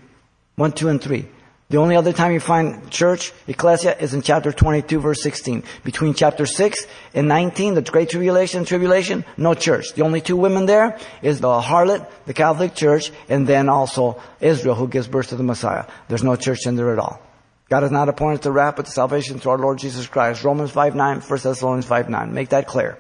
One, 0.56 0.72
two, 0.72 0.90
and 0.90 1.02
three. 1.02 1.28
The 1.72 1.78
only 1.78 1.96
other 1.96 2.12
time 2.12 2.34
you 2.34 2.42
find 2.42 2.92
church, 2.92 3.32
ecclesia, 3.48 3.96
is 3.98 4.14
in 4.14 4.22
chapter 4.22 4.52
22 4.52 5.00
verse 5.00 5.24
16. 5.24 5.64
Between 5.86 6.14
chapter 6.14 6.46
6 6.46 6.86
and 7.14 7.30
19, 7.30 7.76
the 7.76 7.82
Great 7.82 8.10
Tribulation, 8.10 8.66
Tribulation, 8.66 9.24
no 9.38 9.54
church. 9.54 9.94
The 9.94 10.02
only 10.02 10.20
two 10.20 10.36
women 10.36 10.66
there 10.66 11.00
is 11.22 11.40
the 11.40 11.48
harlot, 11.48 12.06
the 12.26 12.34
Catholic 12.34 12.76
Church, 12.76 13.10
and 13.30 13.48
then 13.48 13.70
also 13.70 14.22
Israel 14.42 14.76
who 14.76 14.90
gives 14.90 15.08
birth 15.08 15.30
to 15.30 15.38
the 15.38 15.44
Messiah. 15.44 15.86
There's 16.10 16.24
no 16.24 16.36
church 16.36 16.68
in 16.68 16.76
there 16.76 16.92
at 16.92 17.00
all. 17.00 17.22
God 17.72 17.84
has 17.84 17.92
not 17.92 18.10
appointed 18.10 18.42
the 18.42 18.52
wrath 18.52 18.76
but 18.76 18.86
the 18.86 18.92
salvation 18.92 19.40
through 19.40 19.54
our 19.54 19.58
Lord 19.58 19.78
Jesus 19.78 20.06
Christ. 20.06 20.44
Romans 20.44 20.72
5 20.72 20.94
9, 20.94 21.22
1 21.22 21.40
Thessalonians 21.42 21.86
5 21.86 22.10
9. 22.10 22.34
Make 22.34 22.50
that 22.50 22.68
clear. 22.68 22.98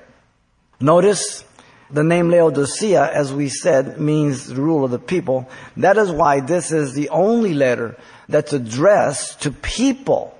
Notice 0.79 1.43
the 1.89 2.05
name 2.05 2.29
Laodicea, 2.29 3.11
as 3.11 3.33
we 3.33 3.49
said, 3.49 3.99
means 3.99 4.47
the 4.47 4.55
rule 4.55 4.85
of 4.85 4.91
the 4.91 4.97
people. 4.97 5.49
That 5.75 5.97
is 5.97 6.09
why 6.09 6.39
this 6.39 6.71
is 6.71 6.93
the 6.93 7.09
only 7.09 7.53
letter 7.53 7.97
that's 8.29 8.53
addressed 8.53 9.41
to 9.41 9.51
people 9.51 10.37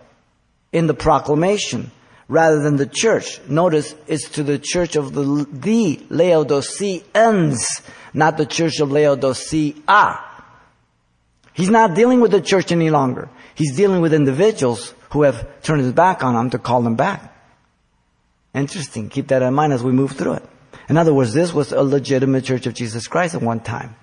in 0.71 0.87
the 0.87 0.93
proclamation 0.93 1.91
rather 2.29 2.61
than 2.61 2.77
the 2.77 2.87
church. 2.87 3.41
Notice 3.49 3.93
it's 4.07 4.29
to 4.29 4.43
the 4.43 4.59
church 4.59 4.95
of 4.95 5.11
the, 5.13 5.45
the 5.51 5.99
Laodiceans, 6.09 7.81
not 8.13 8.37
the 8.37 8.45
church 8.45 8.79
of 8.79 8.93
Laodicea. 8.93 10.23
He's 11.51 11.69
not 11.69 11.95
dealing 11.95 12.21
with 12.21 12.31
the 12.31 12.39
church 12.39 12.71
any 12.71 12.89
longer. 12.89 13.27
He's 13.61 13.75
dealing 13.75 14.01
with 14.01 14.11
individuals 14.11 14.95
who 15.11 15.21
have 15.21 15.61
turned 15.61 15.83
his 15.83 15.93
back 15.93 16.23
on 16.23 16.35
him 16.35 16.49
to 16.49 16.57
call 16.57 16.81
them 16.81 16.95
back. 16.95 17.31
Interesting. 18.55 19.07
Keep 19.07 19.27
that 19.27 19.43
in 19.43 19.53
mind 19.53 19.71
as 19.71 19.83
we 19.83 19.91
move 19.91 20.13
through 20.13 20.33
it. 20.33 20.49
In 20.89 20.97
other 20.97 21.13
words, 21.13 21.31
this 21.31 21.53
was 21.53 21.71
a 21.71 21.83
legitimate 21.83 22.43
church 22.43 22.65
of 22.65 22.73
Jesus 22.73 23.07
Christ 23.07 23.35
at 23.35 23.43
one 23.43 23.59
time. 23.59 23.95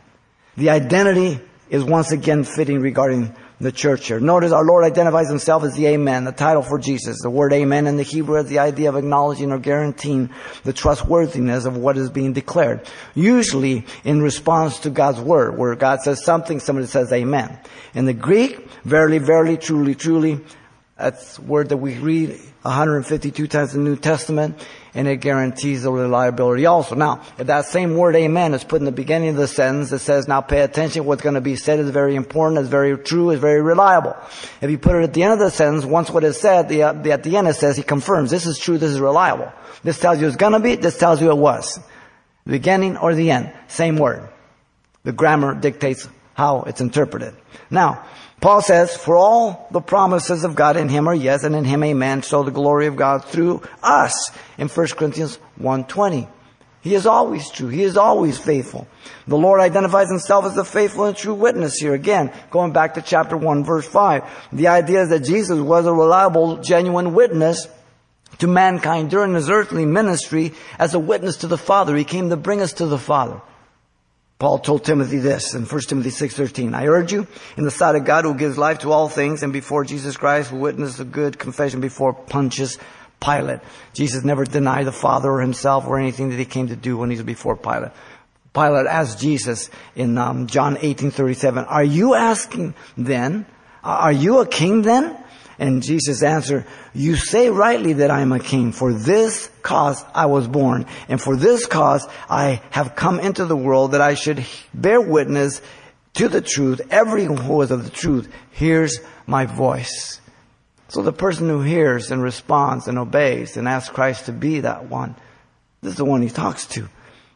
The 0.57 0.71
identity 0.71 1.41
is 1.71 1.83
once 1.83 2.13
again 2.13 2.45
fitting 2.45 2.81
regarding 2.81 3.35
the 3.61 3.73
church 3.73 4.07
here. 4.07 4.21
Notice 4.21 4.53
our 4.53 4.65
Lord 4.65 4.85
identifies 4.85 5.29
himself 5.29 5.65
as 5.65 5.75
the 5.75 5.87
Amen, 5.89 6.25
the 6.25 6.33
title 6.33 6.63
for 6.63 6.79
Jesus. 6.79 7.21
The 7.21 7.31
word 7.31 7.53
Amen 7.53 7.87
in 7.87 7.97
the 7.97 8.05
Hebrew 8.05 8.37
has 8.37 8.47
the 8.47 8.61
idea 8.61 8.89
of 8.89 8.97
acknowledging 8.97 9.51
or 9.51 9.59
guaranteeing 9.59 10.31
the 10.65 10.73
trustworthiness 10.73 11.65
of 11.65 11.77
what 11.77 11.97
is 11.97 12.11
being 12.11 12.33
declared. 12.33 12.89
Usually 13.15 13.85
in 14.05 14.23
response 14.23 14.81
to 14.81 14.91
God's 14.91 15.21
word, 15.21 15.59
where 15.59 15.75
God 15.75 16.01
says 16.03 16.25
something, 16.25 16.61
somebody 16.61 16.87
says 16.87 17.13
Amen. 17.13 17.59
In 17.95 18.07
the 18.07 18.15
Greek, 18.15 18.71
verily, 18.85 19.19
verily, 19.19 19.57
truly, 19.57 19.95
truly, 19.95 20.41
that's 20.97 21.39
word 21.39 21.69
that 21.71 21.77
we 21.77 21.99
read 21.99 22.31
152 22.63 23.47
times 23.47 23.75
in 23.75 23.85
the 23.85 23.91
New 23.91 23.97
Testament, 23.97 24.67
and 24.99 25.07
it 25.07 25.19
guarantees 25.19 25.85
the 25.85 25.93
reliability 25.93 26.67
also. 26.67 26.97
Now, 26.97 27.23
if 27.39 27.47
that 27.47 27.67
same 27.67 27.95
word 27.95 28.17
amen 28.17 28.53
is 28.53 28.65
put 28.65 28.81
in 28.81 28.85
the 28.85 28.91
beginning 28.91 29.29
of 29.29 29.37
the 29.37 29.47
sentence, 29.47 29.93
it 29.93 30.01
says, 30.01 30.27
now 30.27 30.41
pay 30.41 30.63
attention, 30.63 31.05
what's 31.05 31.23
going 31.23 31.37
to 31.37 31.41
be 31.41 31.55
said 31.55 31.79
is 31.79 31.91
very 31.91 32.17
important, 32.17 32.59
is 32.59 32.69
very 32.69 32.99
true, 32.99 33.31
is 33.31 33.39
very 33.39 33.63
reliable. 33.63 34.17
If 34.61 34.73
you 34.73 34.77
put 34.77 34.97
it 34.97 35.05
at 35.05 35.15
the 35.15 35.23
end 35.23 35.35
of 35.35 35.39
the 35.39 35.53
sentence, 35.53 35.85
once 35.85 36.11
what 36.11 36.25
is 36.25 36.41
said, 36.41 36.69
the, 36.69 36.99
the, 37.01 37.13
at 37.13 37.23
the 37.23 37.37
end 37.37 37.47
it 37.47 37.55
says, 37.55 37.77
he 37.77 37.85
confirms, 37.85 38.33
this 38.33 38.45
is 38.45 38.59
true, 38.59 38.77
this 38.77 38.91
is 38.91 38.99
reliable. 38.99 39.53
This 39.85 40.01
tells 40.01 40.21
you 40.21 40.27
it's 40.27 40.35
going 40.35 40.55
to 40.55 40.59
be, 40.59 40.75
this 40.75 40.99
tells 40.99 41.23
you 41.23 41.31
it 41.31 41.39
was. 41.39 41.77
The 42.45 42.51
beginning 42.51 42.97
or 42.97 43.15
the 43.15 43.31
end, 43.31 43.53
same 43.69 43.99
word. 43.99 44.29
The 45.05 45.13
grammar 45.13 45.55
dictates 45.55 46.09
how 46.35 46.63
it's 46.63 46.81
interpreted. 46.81 47.37
Now, 47.71 48.05
Paul 48.41 48.63
says, 48.63 48.97
for 48.97 49.17
all 49.17 49.67
the 49.73 49.81
promises 49.81 50.45
of 50.45 50.55
God 50.55 50.77
in 50.77 50.89
him 50.89 51.09
are 51.09 51.15
yes, 51.15 51.43
and 51.43 51.57
in 51.57 51.65
him 51.65 51.83
amen, 51.83 52.23
so 52.23 52.43
the 52.43 52.53
glory 52.53 52.87
of 52.87 52.97
God 52.97 53.25
through 53.25 53.63
us 53.83 54.31
in 54.57 54.69
1 54.69 54.87
Corinthians 54.89 55.39
1.20. 55.61 56.29
He 56.81 56.95
is 56.95 57.07
always 57.07 57.51
true. 57.51 57.69
He 57.69 57.83
is 57.83 57.97
always 57.97 58.39
faithful. 58.39 58.87
The 59.27 59.37
Lord 59.37 59.61
identifies 59.61 60.09
himself 60.09 60.45
as 60.45 60.55
the 60.55 60.65
faithful 60.65 61.07
and 61.07 61.17
true 61.17 61.35
witness 61.35 61.79
here. 61.79 61.93
Again, 61.93 62.33
going 62.51 62.73
back 62.73 62.95
to 62.95 63.03
chapter 63.03 63.37
1 63.37 63.65
verse 63.65 63.87
5. 63.87 64.49
The 64.53 64.69
idea 64.69 65.03
is 65.03 65.09
that 65.09 65.25
Jesus 65.25 65.59
was 65.59 65.87
a 65.87 65.93
reliable, 65.93 66.59
genuine 66.59 67.15
witness 67.15 67.67
to 68.39 68.47
mankind 68.47 69.11
during 69.11 69.35
his 69.35 69.51
earthly 69.51 69.85
ministry 69.85 70.55
as 70.79 70.95
a 70.95 70.99
witness 71.01 71.39
to 71.39 71.49
the 71.49 71.59
Father. 71.59 71.97
He 71.97 72.05
came 72.05 72.31
to 72.31 72.37
bring 72.37 72.61
us 72.61 72.75
to 72.75 72.87
the 72.87 72.99
Father. 72.99 73.41
Paul 74.39 74.61
told 74.61 74.85
Timothy 74.85 75.19
this 75.19 75.55
in 75.55 75.67
1 75.67 75.81
Timothy 75.89 76.11
6:13, 76.11 76.73
I 76.73 76.87
urge 76.87 77.13
you 77.13 77.27
in 77.57 77.65
the 77.65 77.73
sight 77.73 77.97
of 77.97 78.05
God 78.05 78.25
who 78.25 78.35
gives 78.35 78.57
life 78.57 78.79
to 78.81 78.93
all 78.93 79.09
things 79.09 79.43
and 79.43 79.53
before 79.53 79.85
Jesus 79.85 80.17
Christ 80.17 80.51
who 80.51 80.59
witnessed 80.59 81.01
a 81.01 81.05
good 81.05 81.41
confession 81.41 81.81
before 81.81 82.13
Pontius 82.13 82.79
Pilate. 83.21 83.59
Jesus 83.95 84.23
never 84.23 84.45
denied 84.45 84.87
the 84.87 84.93
Father 84.93 85.29
or 85.29 85.41
himself 85.41 85.89
or 85.89 85.99
anything 85.99 86.31
that 86.31 86.39
he 86.39 86.45
came 86.45 86.69
to 86.69 86.77
do 86.77 86.97
when 86.97 87.11
he 87.11 87.17
was 87.17 87.25
before 87.25 87.57
Pilate. 87.57 87.91
Pilate 88.55 88.87
asked 88.87 89.19
Jesus 89.19 89.71
in 89.97 90.17
um, 90.17 90.47
John 90.47 90.77
18:37, 90.77 91.67
"Are 91.69 91.83
you 91.83 92.15
asking 92.15 92.75
then? 92.97 93.45
Are 93.83 94.13
you 94.13 94.39
a 94.39 94.47
king 94.47 94.83
then?" 94.83 95.18
And 95.59 95.83
Jesus 95.83 96.23
answered, 96.23 96.67
You 96.95 97.17
say 97.17 97.51
rightly 97.51 97.95
that 97.95 98.11
I 98.11 98.21
am 98.21 98.33
a 98.33 98.39
king. 98.39 98.73
For 98.73 98.93
this 98.93 99.51
cause 99.63 100.05
I 100.15 100.27
was 100.27 100.47
born. 100.47 100.87
And 101.09 101.21
for 101.21 101.37
this 101.37 101.67
cause 101.67 102.07
I 102.31 102.63
have 102.71 102.95
come 102.95 103.19
into 103.19 103.45
the 103.45 103.57
world 103.57 103.93
that 103.93 104.01
I 104.01 104.15
should 104.15 104.45
bear 104.73 105.01
witness 105.01 105.61
to 106.15 106.29
the 106.29 106.41
truth. 106.41 106.81
Everyone 106.91 107.39
who 107.39 107.61
is 107.63 107.71
of 107.71 107.85
the 107.85 107.91
truth 107.91 108.29
hears 108.53 109.01
my 109.27 109.47
voice. 109.47 110.21
So 110.89 111.03
the 111.03 111.13
person 111.13 111.49
who 111.49 111.61
hears 111.61 112.11
and 112.11 112.23
responds 112.23 112.89
and 112.89 112.99
obeys 112.99 113.57
and 113.57 113.69
asks 113.69 113.91
Christ 113.91 114.27
to 114.27 114.33
be 114.33 114.61
that 114.61 114.87
one, 114.87 115.17
this 115.83 115.93
is 115.93 115.99
the 115.99 116.05
one 116.05 116.23
he 116.23 116.31
talks 116.31 116.67
to. 116.69 116.89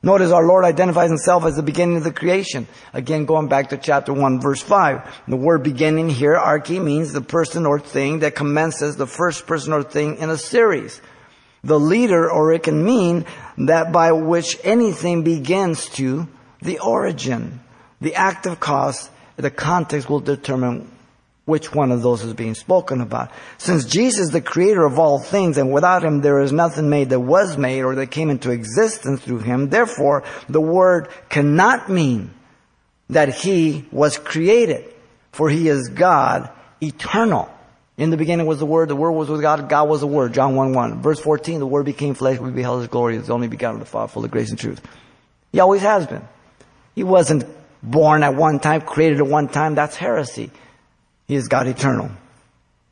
Notice 0.04 0.32
our 0.32 0.44
Lord 0.44 0.64
identifies 0.64 1.10
himself 1.10 1.44
as 1.44 1.54
the 1.54 1.62
beginning 1.62 1.96
of 1.96 2.02
the 2.02 2.12
creation. 2.12 2.66
Again, 2.92 3.24
going 3.24 3.46
back 3.46 3.68
to 3.68 3.76
chapter 3.76 4.12
1 4.12 4.40
verse 4.40 4.60
5. 4.60 5.22
The 5.28 5.36
word 5.36 5.62
beginning 5.62 6.10
here, 6.10 6.34
arche, 6.34 6.82
means 6.82 7.12
the 7.12 7.20
person 7.20 7.66
or 7.66 7.78
thing 7.78 8.18
that 8.20 8.34
commences 8.34 8.96
the 8.96 9.06
first 9.06 9.46
person 9.46 9.72
or 9.72 9.84
thing 9.84 10.16
in 10.16 10.28
a 10.28 10.36
series. 10.36 11.00
The 11.62 11.78
leader, 11.78 12.28
or 12.28 12.52
it 12.52 12.64
can 12.64 12.84
mean 12.84 13.26
that 13.58 13.92
by 13.92 14.10
which 14.10 14.58
anything 14.64 15.22
begins 15.22 15.88
to 15.90 16.26
the 16.60 16.80
origin. 16.80 17.60
The 18.00 18.16
active 18.16 18.58
cause, 18.58 19.08
the 19.36 19.52
context 19.52 20.10
will 20.10 20.18
determine 20.18 20.90
which 21.44 21.74
one 21.74 21.90
of 21.90 22.02
those 22.02 22.22
is 22.22 22.34
being 22.34 22.54
spoken 22.54 23.00
about. 23.00 23.30
Since 23.58 23.84
Jesus 23.84 24.26
is 24.26 24.30
the 24.30 24.40
creator 24.40 24.84
of 24.84 24.98
all 24.98 25.18
things 25.18 25.58
and 25.58 25.72
without 25.72 26.04
him 26.04 26.20
there 26.20 26.40
is 26.40 26.52
nothing 26.52 26.88
made 26.88 27.10
that 27.10 27.20
was 27.20 27.58
made 27.58 27.82
or 27.82 27.94
that 27.96 28.10
came 28.10 28.30
into 28.30 28.50
existence 28.50 29.20
through 29.20 29.40
him, 29.40 29.68
therefore 29.68 30.22
the 30.48 30.60
word 30.60 31.08
cannot 31.28 31.88
mean 31.88 32.30
that 33.10 33.34
he 33.34 33.84
was 33.90 34.18
created, 34.18 34.92
for 35.32 35.50
he 35.50 35.68
is 35.68 35.88
God 35.88 36.50
eternal. 36.80 37.50
In 37.98 38.10
the 38.10 38.16
beginning 38.16 38.46
was 38.46 38.58
the 38.58 38.66
Word, 38.66 38.88
the 38.88 38.96
Word 38.96 39.12
was 39.12 39.28
with 39.28 39.42
God, 39.42 39.68
God 39.68 39.88
was 39.88 40.00
the 40.00 40.06
Word, 40.06 40.32
John 40.32 40.56
1 40.56 40.72
1. 40.72 41.02
Verse 41.02 41.20
14, 41.20 41.60
the 41.60 41.66
Word 41.66 41.84
became 41.84 42.14
flesh, 42.14 42.38
we 42.38 42.50
beheld 42.50 42.80
His 42.80 42.88
glory, 42.88 43.16
His 43.16 43.30
only 43.30 43.48
begotten 43.48 43.80
of 43.80 43.86
the 43.86 43.90
Father, 43.90 44.08
full 44.08 44.24
of 44.24 44.30
grace 44.30 44.50
and 44.50 44.58
truth. 44.58 44.80
He 45.52 45.60
always 45.60 45.82
has 45.82 46.06
been. 46.06 46.26
He 46.94 47.04
wasn't 47.04 47.44
born 47.82 48.22
at 48.22 48.34
one 48.34 48.60
time, 48.60 48.80
created 48.80 49.18
at 49.18 49.26
one 49.26 49.48
time, 49.48 49.74
that's 49.74 49.96
heresy. 49.96 50.50
He 51.32 51.36
is 51.36 51.48
God 51.48 51.66
eternal. 51.66 52.10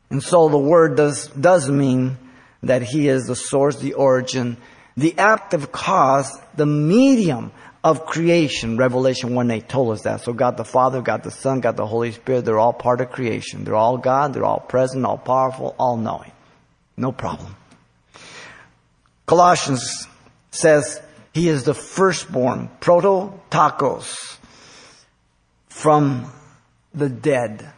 And 0.08 0.22
so 0.22 0.48
the 0.48 0.56
word 0.56 0.96
does, 0.96 1.26
does 1.26 1.70
mean 1.70 2.16
that 2.62 2.80
He 2.80 3.06
is 3.06 3.26
the 3.26 3.36
source, 3.36 3.76
the 3.76 3.92
origin, 3.92 4.56
the 4.96 5.18
active 5.18 5.70
cause, 5.70 6.40
the 6.54 6.64
medium 6.64 7.52
of 7.84 8.06
creation. 8.06 8.78
Revelation 8.78 9.34
1 9.34 9.50
8 9.50 9.68
told 9.68 9.92
us 9.92 10.04
that. 10.04 10.22
So 10.22 10.32
God 10.32 10.56
the 10.56 10.64
Father, 10.64 11.02
God 11.02 11.22
the 11.22 11.30
Son, 11.30 11.60
God 11.60 11.76
the 11.76 11.84
Holy 11.84 12.12
Spirit, 12.12 12.46
they're 12.46 12.58
all 12.58 12.72
part 12.72 13.02
of 13.02 13.10
creation. 13.10 13.64
They're 13.64 13.74
all 13.74 13.98
God, 13.98 14.32
they're 14.32 14.46
all 14.46 14.60
present, 14.60 15.04
all 15.04 15.18
powerful, 15.18 15.74
all 15.78 15.98
knowing. 15.98 16.32
No 16.96 17.12
problem. 17.12 17.54
Colossians 19.26 20.08
says 20.50 21.02
he 21.34 21.50
is 21.50 21.64
the 21.64 21.74
firstborn, 21.74 22.70
prototokos, 22.80 24.38
from 25.68 26.32
the 26.94 27.10
dead 27.10 27.70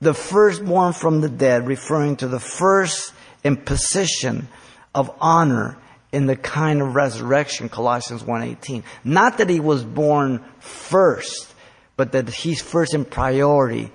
the 0.00 0.14
firstborn 0.14 0.92
from 0.92 1.20
the 1.20 1.28
dead, 1.28 1.66
referring 1.66 2.16
to 2.16 2.28
the 2.28 2.40
first 2.40 3.12
imposition 3.44 4.48
of 4.94 5.10
honor 5.20 5.78
in 6.12 6.26
the 6.26 6.36
kind 6.36 6.80
of 6.82 6.94
resurrection, 6.94 7.68
Colossians 7.68 8.22
1.18. 8.22 8.82
Not 9.04 9.38
that 9.38 9.50
he 9.50 9.60
was 9.60 9.84
born 9.84 10.44
first, 10.60 11.52
but 11.96 12.12
that 12.12 12.28
he's 12.28 12.62
first 12.62 12.94
in 12.94 13.04
priority 13.04 13.90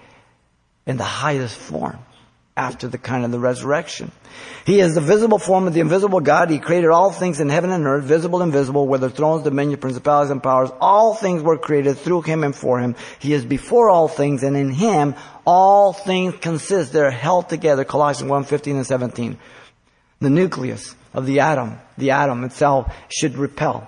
in 0.86 0.98
the 0.98 1.04
highest 1.04 1.56
form. 1.56 2.00
after 2.58 2.88
the 2.88 2.98
kind 2.98 3.24
of 3.24 3.32
the 3.32 3.40
resurrection. 3.40 4.12
He 4.66 4.82
is 4.82 4.94
the 4.94 5.02
visible 5.02 5.40
form 5.40 5.68
of 5.68 5.74
the 5.74 5.80
invisible 5.80 6.20
God. 6.20 6.50
He 6.50 6.60
created 6.60 6.90
all 6.90 7.12
things 7.12 7.40
in 7.40 7.50
heaven 7.50 7.72
and 7.72 7.88
earth, 7.88 8.04
visible 8.04 8.42
and 8.42 8.54
invisible, 8.54 8.88
whether 8.88 9.10
thrones, 9.10 9.44
dominion, 9.44 9.80
principalities, 9.80 10.32
and 10.32 10.44
powers. 10.44 10.70
All 10.82 11.16
things 11.16 11.42
were 11.42 11.58
created 11.58 11.98
through 11.98 12.24
him 12.24 12.44
and 12.44 12.56
for 12.56 12.80
him. 12.80 12.96
He 13.20 13.34
is 13.34 13.46
before 13.46 13.90
all 13.90 14.08
things, 14.08 14.44
and 14.44 14.58
in 14.58 14.70
him 14.70 15.16
all 15.46 15.94
things 15.94 16.36
consist. 16.40 16.94
They're 16.94 17.12
held 17.12 17.50
together. 17.50 17.84
Colossians 17.84 18.30
1, 18.30 18.44
15 18.46 18.76
and 18.78 18.88
17. 18.88 19.38
The 20.20 20.30
nucleus 20.30 20.96
of 21.14 21.26
the 21.26 21.40
atom, 21.40 21.78
the 21.98 22.12
atom 22.12 22.44
itself 22.44 22.94
should 23.10 23.38
repel. 23.38 23.88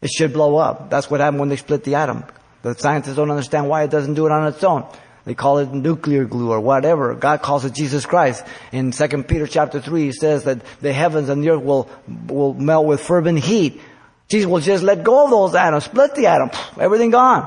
It 0.00 0.10
should 0.10 0.32
blow 0.32 0.56
up. 0.56 0.90
That's 0.90 1.10
what 1.10 1.20
happened 1.20 1.40
when 1.40 1.48
they 1.48 1.56
split 1.56 1.84
the 1.84 1.94
atom. 1.94 2.24
The 2.62 2.74
scientists 2.74 3.16
don't 3.16 3.30
understand 3.30 3.68
why 3.68 3.84
it 3.84 3.90
doesn't 3.90 4.14
do 4.14 4.26
it 4.26 4.32
on 4.32 4.46
its 4.48 4.62
own. 4.64 4.84
They 5.24 5.34
call 5.34 5.58
it 5.58 5.72
nuclear 5.72 6.24
glue 6.24 6.50
or 6.50 6.60
whatever. 6.60 7.14
God 7.14 7.42
calls 7.42 7.64
it 7.64 7.74
Jesus 7.74 8.06
Christ. 8.06 8.44
In 8.72 8.90
2 8.90 9.22
Peter 9.22 9.46
chapter 9.46 9.80
3, 9.80 10.06
he 10.06 10.12
says 10.12 10.44
that 10.44 10.62
the 10.80 10.92
heavens 10.92 11.28
and 11.28 11.44
the 11.44 11.50
earth 11.50 11.62
will, 11.62 11.88
will 12.26 12.54
melt 12.54 12.86
with 12.86 13.00
fervent 13.00 13.38
heat. 13.38 13.80
Jesus 14.28 14.48
will 14.48 14.60
just 14.60 14.82
let 14.82 15.04
go 15.04 15.24
of 15.24 15.30
those 15.30 15.54
atoms, 15.54 15.84
split 15.84 16.14
the 16.14 16.26
atom, 16.26 16.50
everything 16.80 17.10
gone. 17.10 17.46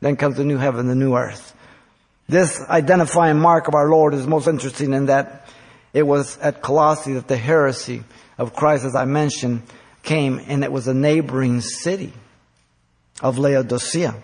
Then 0.00 0.16
comes 0.16 0.36
the 0.36 0.44
new 0.44 0.58
heaven, 0.58 0.86
the 0.86 0.94
new 0.94 1.14
earth. 1.16 1.53
This 2.28 2.60
identifying 2.68 3.38
mark 3.38 3.68
of 3.68 3.74
our 3.74 3.88
Lord 3.88 4.14
is 4.14 4.26
most 4.26 4.48
interesting 4.48 4.92
in 4.92 5.06
that 5.06 5.46
it 5.92 6.04
was 6.04 6.38
at 6.38 6.62
Colossae 6.62 7.14
that 7.14 7.28
the 7.28 7.36
heresy 7.36 8.02
of 8.38 8.54
Christ, 8.54 8.84
as 8.84 8.96
I 8.96 9.04
mentioned, 9.04 9.62
came 10.02 10.40
and 10.46 10.64
it 10.64 10.72
was 10.72 10.88
a 10.88 10.94
neighboring 10.94 11.60
city 11.60 12.12
of 13.22 13.38
Laodicea. 13.38 14.14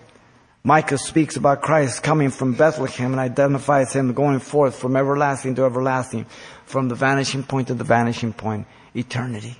Micah 0.63 0.97
speaks 0.97 1.37
about 1.37 1.61
Christ 1.61 2.03
coming 2.03 2.29
from 2.29 2.53
Bethlehem 2.53 3.11
and 3.11 3.19
identifies 3.19 3.93
him 3.93 4.13
going 4.13 4.39
forth 4.39 4.75
from 4.75 4.95
everlasting 4.95 5.55
to 5.55 5.65
everlasting, 5.65 6.27
from 6.65 6.87
the 6.87 6.95
vanishing 6.95 7.43
point 7.43 7.69
to 7.69 7.73
the 7.73 7.83
vanishing 7.83 8.31
point, 8.31 8.67
eternity. 8.95 9.55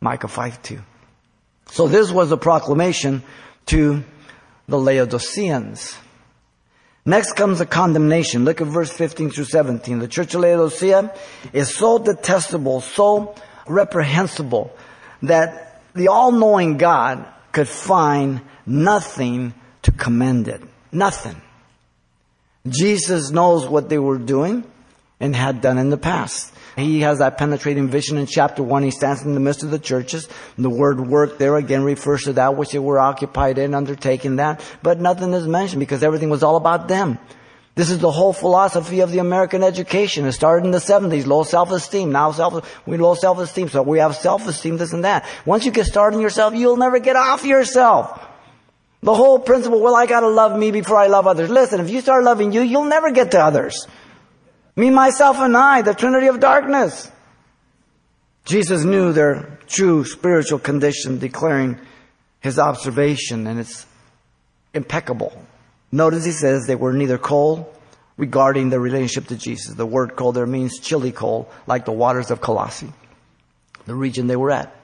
Micah 0.00 0.28
5 0.28 0.62
2. 0.62 0.80
So 1.66 1.88
this 1.88 2.10
was 2.10 2.30
a 2.30 2.36
proclamation 2.36 3.22
to 3.66 4.04
the 4.68 4.78
Laodiceans. 4.78 5.96
Next 7.04 7.32
comes 7.32 7.60
a 7.60 7.66
condemnation. 7.66 8.44
Look 8.44 8.60
at 8.60 8.66
verse 8.66 8.92
15 8.92 9.30
through 9.30 9.44
17. 9.44 9.98
The 9.98 10.08
church 10.08 10.34
of 10.34 10.42
Laodicea 10.42 11.14
is 11.52 11.74
so 11.74 11.98
detestable, 11.98 12.80
so 12.80 13.34
reprehensible, 13.66 14.76
that 15.22 15.82
the 15.94 16.08
all-knowing 16.08 16.76
God 16.76 17.26
could 17.52 17.68
find 17.68 18.42
nothing 18.66 19.54
to 19.82 19.92
commend 19.92 20.48
it. 20.48 20.62
Nothing. 20.92 21.40
Jesus 22.66 23.30
knows 23.30 23.66
what 23.66 23.88
they 23.88 23.98
were 23.98 24.18
doing 24.18 24.64
and 25.18 25.34
had 25.34 25.60
done 25.60 25.78
in 25.78 25.90
the 25.90 25.96
past. 25.96 26.52
He 26.80 27.00
has 27.00 27.18
that 27.18 27.38
penetrating 27.38 27.88
vision 27.88 28.18
in 28.18 28.26
chapter 28.26 28.62
1. 28.62 28.82
He 28.82 28.90
stands 28.90 29.22
in 29.22 29.34
the 29.34 29.40
midst 29.40 29.62
of 29.62 29.70
the 29.70 29.78
churches. 29.78 30.28
The 30.58 30.70
word 30.70 31.00
work 31.00 31.38
there 31.38 31.56
again 31.56 31.84
refers 31.84 32.22
to 32.24 32.32
that 32.34 32.56
which 32.56 32.72
they 32.72 32.78
were 32.78 32.98
occupied 32.98 33.58
in, 33.58 33.74
undertaking 33.74 34.36
that. 34.36 34.62
But 34.82 35.00
nothing 35.00 35.32
is 35.32 35.46
mentioned 35.46 35.80
because 35.80 36.02
everything 36.02 36.30
was 36.30 36.42
all 36.42 36.56
about 36.56 36.88
them. 36.88 37.18
This 37.76 37.88
is 37.90 37.98
the 37.98 38.10
whole 38.10 38.32
philosophy 38.32 39.00
of 39.00 39.12
the 39.12 39.20
American 39.20 39.62
education. 39.62 40.26
It 40.26 40.32
started 40.32 40.66
in 40.66 40.70
the 40.70 40.78
70s, 40.78 41.26
low 41.26 41.44
self-esteem. 41.44 42.10
Now 42.12 42.32
self, 42.32 42.86
we 42.86 42.96
low 42.98 43.14
self-esteem, 43.14 43.68
so 43.68 43.82
we 43.82 44.00
have 44.00 44.16
self-esteem, 44.16 44.76
this 44.76 44.92
and 44.92 45.04
that. 45.04 45.24
Once 45.46 45.64
you 45.64 45.70
get 45.70 45.86
started 45.86 46.16
in 46.16 46.22
yourself, 46.22 46.54
you'll 46.54 46.76
never 46.76 46.98
get 46.98 47.16
off 47.16 47.44
yourself. 47.44 48.20
The 49.02 49.14
whole 49.14 49.38
principle, 49.38 49.80
well, 49.80 49.96
I 49.96 50.06
gotta 50.06 50.28
love 50.28 50.58
me 50.58 50.72
before 50.72 50.98
I 50.98 51.06
love 51.06 51.26
others. 51.26 51.48
Listen, 51.48 51.80
if 51.80 51.88
you 51.88 52.02
start 52.02 52.22
loving 52.22 52.52
you, 52.52 52.60
you'll 52.60 52.84
never 52.84 53.12
get 53.12 53.30
to 53.30 53.42
others. 53.42 53.86
Me, 54.80 54.88
myself, 54.88 55.36
and 55.40 55.54
I, 55.54 55.82
the 55.82 55.92
Trinity 55.92 56.28
of 56.28 56.40
darkness. 56.40 57.12
Jesus 58.46 58.82
knew 58.82 59.12
their 59.12 59.58
true 59.68 60.06
spiritual 60.06 60.58
condition, 60.58 61.18
declaring 61.18 61.78
his 62.40 62.58
observation, 62.58 63.46
and 63.46 63.60
it's 63.60 63.84
impeccable. 64.72 65.36
Notice 65.92 66.24
he 66.24 66.32
says 66.32 66.66
they 66.66 66.76
were 66.76 66.94
neither 66.94 67.18
cold 67.18 67.66
regarding 68.16 68.70
their 68.70 68.80
relationship 68.80 69.26
to 69.26 69.36
Jesus. 69.36 69.74
The 69.74 69.84
word 69.84 70.16
cold 70.16 70.36
there 70.36 70.46
means 70.46 70.78
chilly 70.78 71.12
cold, 71.12 71.50
like 71.66 71.84
the 71.84 71.92
waters 71.92 72.30
of 72.30 72.40
Colossae, 72.40 72.90
the 73.84 73.94
region 73.94 74.28
they 74.28 74.36
were 74.36 74.50
at. 74.50 74.74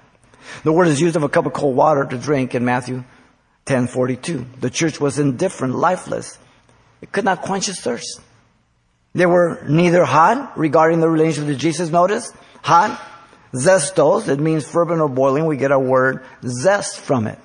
The 0.62 0.72
word 0.72 0.88
is 0.88 1.00
used 1.00 1.16
of 1.16 1.22
a 1.22 1.30
cup 1.30 1.46
of 1.46 1.54
cold 1.54 1.74
water 1.74 2.04
to 2.04 2.18
drink 2.18 2.54
in 2.54 2.66
Matthew 2.66 2.96
1042. 3.64 4.44
The 4.60 4.68
church 4.68 5.00
was 5.00 5.18
indifferent, 5.18 5.74
lifeless. 5.74 6.38
It 7.00 7.12
could 7.12 7.24
not 7.24 7.40
quench 7.40 7.70
its 7.70 7.80
thirst. 7.80 8.20
They 9.16 9.24
were 9.24 9.64
neither 9.66 10.04
hot 10.04 10.58
regarding 10.58 11.00
the 11.00 11.08
relationship 11.08 11.54
to 11.54 11.56
Jesus, 11.56 11.88
notice. 11.88 12.34
Hot. 12.62 13.00
Zestos, 13.54 14.28
it 14.28 14.38
means 14.38 14.68
fervent 14.68 15.00
or 15.00 15.08
boiling. 15.08 15.46
We 15.46 15.56
get 15.56 15.72
our 15.72 15.80
word 15.80 16.22
zest 16.46 17.00
from 17.00 17.26
it. 17.26 17.38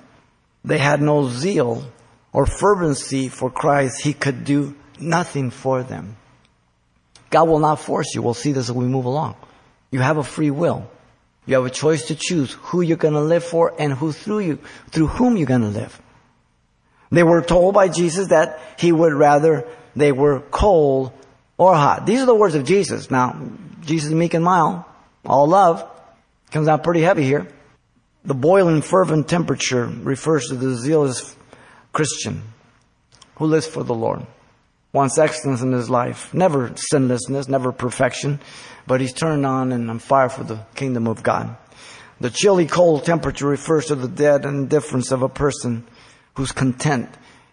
They 0.66 0.76
had 0.76 1.00
no 1.00 1.30
zeal 1.30 1.90
or 2.30 2.44
fervency 2.44 3.30
for 3.30 3.50
Christ. 3.50 4.02
He 4.02 4.12
could 4.12 4.44
do 4.44 4.76
nothing 5.00 5.48
for 5.48 5.82
them. 5.82 6.16
God 7.30 7.48
will 7.48 7.60
not 7.60 7.80
force 7.80 8.14
you. 8.14 8.20
We'll 8.20 8.34
see 8.34 8.52
this 8.52 8.68
as 8.68 8.74
we 8.74 8.84
move 8.84 9.06
along. 9.06 9.36
You 9.90 10.00
have 10.00 10.18
a 10.18 10.24
free 10.24 10.50
will. 10.50 10.90
You 11.46 11.54
have 11.54 11.64
a 11.64 11.70
choice 11.70 12.08
to 12.08 12.14
choose 12.14 12.52
who 12.52 12.82
you're 12.82 12.98
going 12.98 13.14
to 13.14 13.20
live 13.20 13.44
for 13.44 13.72
and 13.78 13.94
who 13.94 14.12
through 14.12 14.40
you, 14.40 14.58
through 14.90 15.06
whom 15.06 15.38
you're 15.38 15.46
going 15.46 15.62
to 15.62 15.68
live. 15.68 16.02
They 17.10 17.22
were 17.22 17.40
told 17.40 17.72
by 17.72 17.88
Jesus 17.88 18.28
that 18.28 18.60
he 18.78 18.92
would 18.92 19.14
rather 19.14 19.66
they 19.96 20.12
were 20.12 20.40
cold 20.50 21.12
or 21.62 21.74
hot. 21.74 22.06
These 22.06 22.20
are 22.20 22.26
the 22.26 22.34
words 22.34 22.54
of 22.54 22.64
Jesus. 22.64 23.10
Now, 23.10 23.40
Jesus 23.80 24.08
is 24.08 24.14
meek 24.14 24.34
and 24.34 24.44
mild, 24.44 24.84
all 25.24 25.46
love, 25.46 25.88
comes 26.50 26.68
out 26.68 26.82
pretty 26.82 27.02
heavy 27.02 27.24
here. 27.24 27.46
The 28.24 28.34
boiling 28.34 28.82
fervent 28.82 29.28
temperature 29.28 29.86
refers 29.86 30.46
to 30.48 30.54
the 30.54 30.74
zealous 30.76 31.36
Christian 31.92 32.42
who 33.36 33.46
lives 33.46 33.66
for 33.66 33.82
the 33.82 33.94
Lord, 33.94 34.26
wants 34.92 35.18
excellence 35.18 35.62
in 35.62 35.72
his 35.72 35.90
life, 35.90 36.32
never 36.32 36.72
sinlessness, 36.76 37.48
never 37.48 37.72
perfection, 37.72 38.40
but 38.86 39.00
he's 39.00 39.12
turned 39.12 39.44
on 39.44 39.72
and 39.72 39.90
on 39.90 39.98
fire 39.98 40.28
for 40.28 40.44
the 40.44 40.64
kingdom 40.74 41.06
of 41.06 41.22
God. 41.22 41.56
The 42.20 42.30
chilly 42.30 42.66
cold 42.66 43.04
temperature 43.04 43.48
refers 43.48 43.86
to 43.86 43.96
the 43.96 44.08
dead 44.08 44.44
indifference 44.44 45.10
of 45.10 45.22
a 45.22 45.28
person 45.28 45.84
who's 46.34 46.52
content 46.52 47.08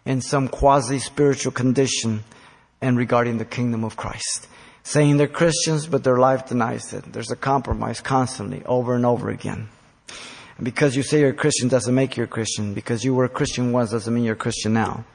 in 0.05 0.21
some 0.21 0.47
quasi 0.47 0.99
spiritual 0.99 1.51
condition 1.51 2.23
and 2.81 2.97
regarding 2.97 3.37
the 3.37 3.45
kingdom 3.45 3.83
of 3.83 3.97
Christ. 3.97 4.47
Saying 4.83 5.17
they're 5.17 5.27
Christians, 5.27 5.87
but 5.87 6.03
their 6.03 6.17
life 6.17 6.47
denies 6.47 6.93
it. 6.93 7.11
There's 7.11 7.31
a 7.31 7.35
compromise 7.35 8.01
constantly, 8.01 8.63
over 8.65 8.95
and 8.95 9.05
over 9.05 9.29
again. 9.29 9.69
And 10.57 10.65
because 10.65 10.95
you 10.95 11.03
say 11.03 11.19
you're 11.19 11.29
a 11.29 11.33
Christian 11.33 11.67
doesn't 11.67 11.93
make 11.93 12.17
you 12.17 12.23
a 12.23 12.27
Christian. 12.27 12.73
Because 12.73 13.03
you 13.03 13.13
were 13.13 13.25
a 13.25 13.29
Christian 13.29 13.71
once 13.71 13.91
doesn't 13.91 14.13
mean 14.13 14.23
you're 14.23 14.33
a 14.33 14.37
Christian 14.37 14.73
now. 14.73 15.05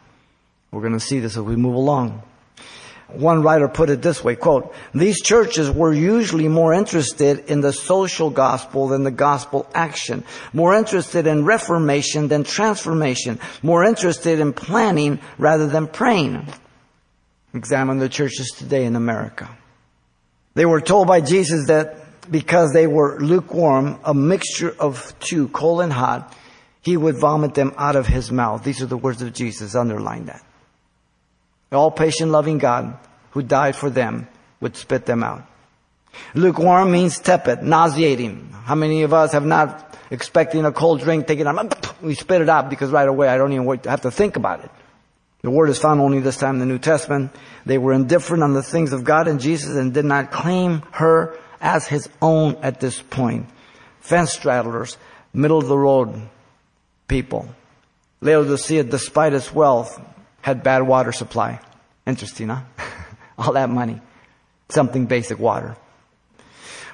We're 0.70 0.80
going 0.80 0.92
to 0.92 1.00
see 1.00 1.20
this 1.20 1.36
as 1.36 1.42
we 1.42 1.56
move 1.56 1.74
along. 1.74 2.22
One 3.08 3.42
writer 3.42 3.68
put 3.68 3.90
it 3.90 4.02
this 4.02 4.24
way, 4.24 4.34
quote, 4.34 4.74
these 4.94 5.20
churches 5.20 5.70
were 5.70 5.92
usually 5.92 6.48
more 6.48 6.72
interested 6.72 7.50
in 7.50 7.60
the 7.60 7.72
social 7.72 8.30
gospel 8.30 8.88
than 8.88 9.04
the 9.04 9.10
gospel 9.10 9.68
action, 9.74 10.24
more 10.52 10.74
interested 10.74 11.26
in 11.26 11.44
reformation 11.44 12.28
than 12.28 12.44
transformation, 12.44 13.38
more 13.62 13.84
interested 13.84 14.40
in 14.40 14.52
planning 14.52 15.20
rather 15.38 15.66
than 15.66 15.86
praying. 15.86 16.46
Examine 17.54 17.98
the 17.98 18.08
churches 18.08 18.50
today 18.50 18.84
in 18.84 18.96
America. 18.96 19.48
They 20.54 20.66
were 20.66 20.80
told 20.80 21.08
by 21.08 21.20
Jesus 21.20 21.68
that 21.68 22.30
because 22.30 22.72
they 22.72 22.86
were 22.86 23.18
lukewarm, 23.20 23.98
a 24.04 24.12
mixture 24.14 24.74
of 24.78 25.14
two, 25.20 25.48
cold 25.48 25.80
and 25.80 25.92
hot, 25.92 26.34
he 26.82 26.96
would 26.96 27.16
vomit 27.16 27.54
them 27.54 27.72
out 27.78 27.96
of 27.96 28.06
his 28.06 28.30
mouth. 28.30 28.62
These 28.62 28.82
are 28.82 28.86
the 28.86 28.96
words 28.96 29.22
of 29.22 29.32
Jesus. 29.32 29.74
Underline 29.74 30.26
that 30.26 30.42
all 31.74 31.90
patient, 31.90 32.30
loving 32.30 32.58
God 32.58 32.96
who 33.32 33.42
died 33.42 33.76
for 33.76 33.90
them 33.90 34.28
would 34.60 34.76
spit 34.76 35.06
them 35.06 35.22
out. 35.22 35.44
Lukewarm 36.34 36.92
means 36.92 37.18
tepid, 37.18 37.62
nauseating. 37.62 38.50
How 38.64 38.76
many 38.76 39.02
of 39.02 39.12
us 39.12 39.32
have 39.32 39.44
not 39.44 39.98
expecting 40.10 40.64
a 40.64 40.72
cold 40.72 41.00
drink, 41.00 41.26
taking 41.26 41.46
it 41.46 42.00
we 42.00 42.14
spit 42.14 42.40
it 42.40 42.48
out 42.48 42.70
because 42.70 42.90
right 42.90 43.08
away 43.08 43.28
I 43.28 43.36
don't 43.36 43.52
even 43.52 43.80
have 43.84 44.02
to 44.02 44.10
think 44.10 44.36
about 44.36 44.64
it. 44.64 44.70
The 45.44 45.50
word 45.50 45.68
is 45.68 45.78
found 45.78 46.00
only 46.00 46.20
this 46.20 46.38
time 46.38 46.54
in 46.54 46.60
the 46.60 46.64
New 46.64 46.78
Testament. 46.78 47.30
They 47.66 47.76
were 47.76 47.92
indifferent 47.92 48.42
on 48.42 48.54
the 48.54 48.62
things 48.62 48.94
of 48.94 49.04
God 49.04 49.28
and 49.28 49.38
Jesus 49.38 49.76
and 49.76 49.92
did 49.92 50.06
not 50.06 50.32
claim 50.32 50.80
her 50.92 51.38
as 51.60 51.86
his 51.86 52.08
own 52.22 52.56
at 52.62 52.80
this 52.80 53.02
point. 53.02 53.50
Fence 54.00 54.34
straddlers, 54.34 54.96
middle 55.34 55.58
of 55.58 55.68
the 55.68 55.76
road 55.76 56.30
people. 57.08 57.46
Laodicea, 58.22 58.84
despite 58.84 59.34
its 59.34 59.52
wealth, 59.52 60.00
had 60.40 60.62
bad 60.62 60.80
water 60.80 61.12
supply. 61.12 61.60
Interesting, 62.06 62.48
huh? 62.48 62.62
All 63.38 63.52
that 63.52 63.68
money. 63.68 64.00
Something 64.70 65.04
basic 65.04 65.38
water. 65.38 65.76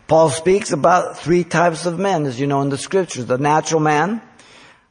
Paul 0.09 0.29
speaks 0.29 0.73
about 0.73 1.19
three 1.19 1.45
types 1.45 1.87
of 1.87 2.01
men, 2.01 2.27
as 2.27 2.41
you 2.41 2.49
know 2.49 2.63
in 2.63 2.69
the 2.69 2.79
scriptures. 2.79 3.27
The 3.27 3.39
natural 3.39 3.81
man, 3.81 4.21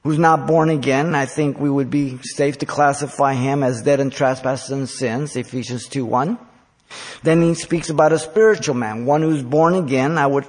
who's 0.03 0.17
not 0.17 0.47
born 0.47 0.69
again. 0.69 1.15
I 1.15 1.25
think 1.25 1.59
we 1.59 1.69
would 1.69 1.89
be 1.89 2.19
safe 2.21 2.57
to 2.59 2.65
classify 2.65 3.33
him 3.33 3.63
as 3.63 3.81
dead 3.81 3.99
in 3.99 4.09
trespasses 4.09 4.71
and 4.71 4.89
sins, 4.89 5.35
Ephesians 5.35 5.87
2 5.87 6.05
1. 6.05 6.37
Then 7.23 7.41
he 7.41 7.53
speaks 7.53 7.89
about 7.89 8.13
a 8.13 8.19
spiritual 8.19 8.75
man, 8.75 9.05
one 9.05 9.21
who's 9.21 9.43
born 9.43 9.75
again. 9.75 10.17
I 10.17 10.27
would 10.27 10.45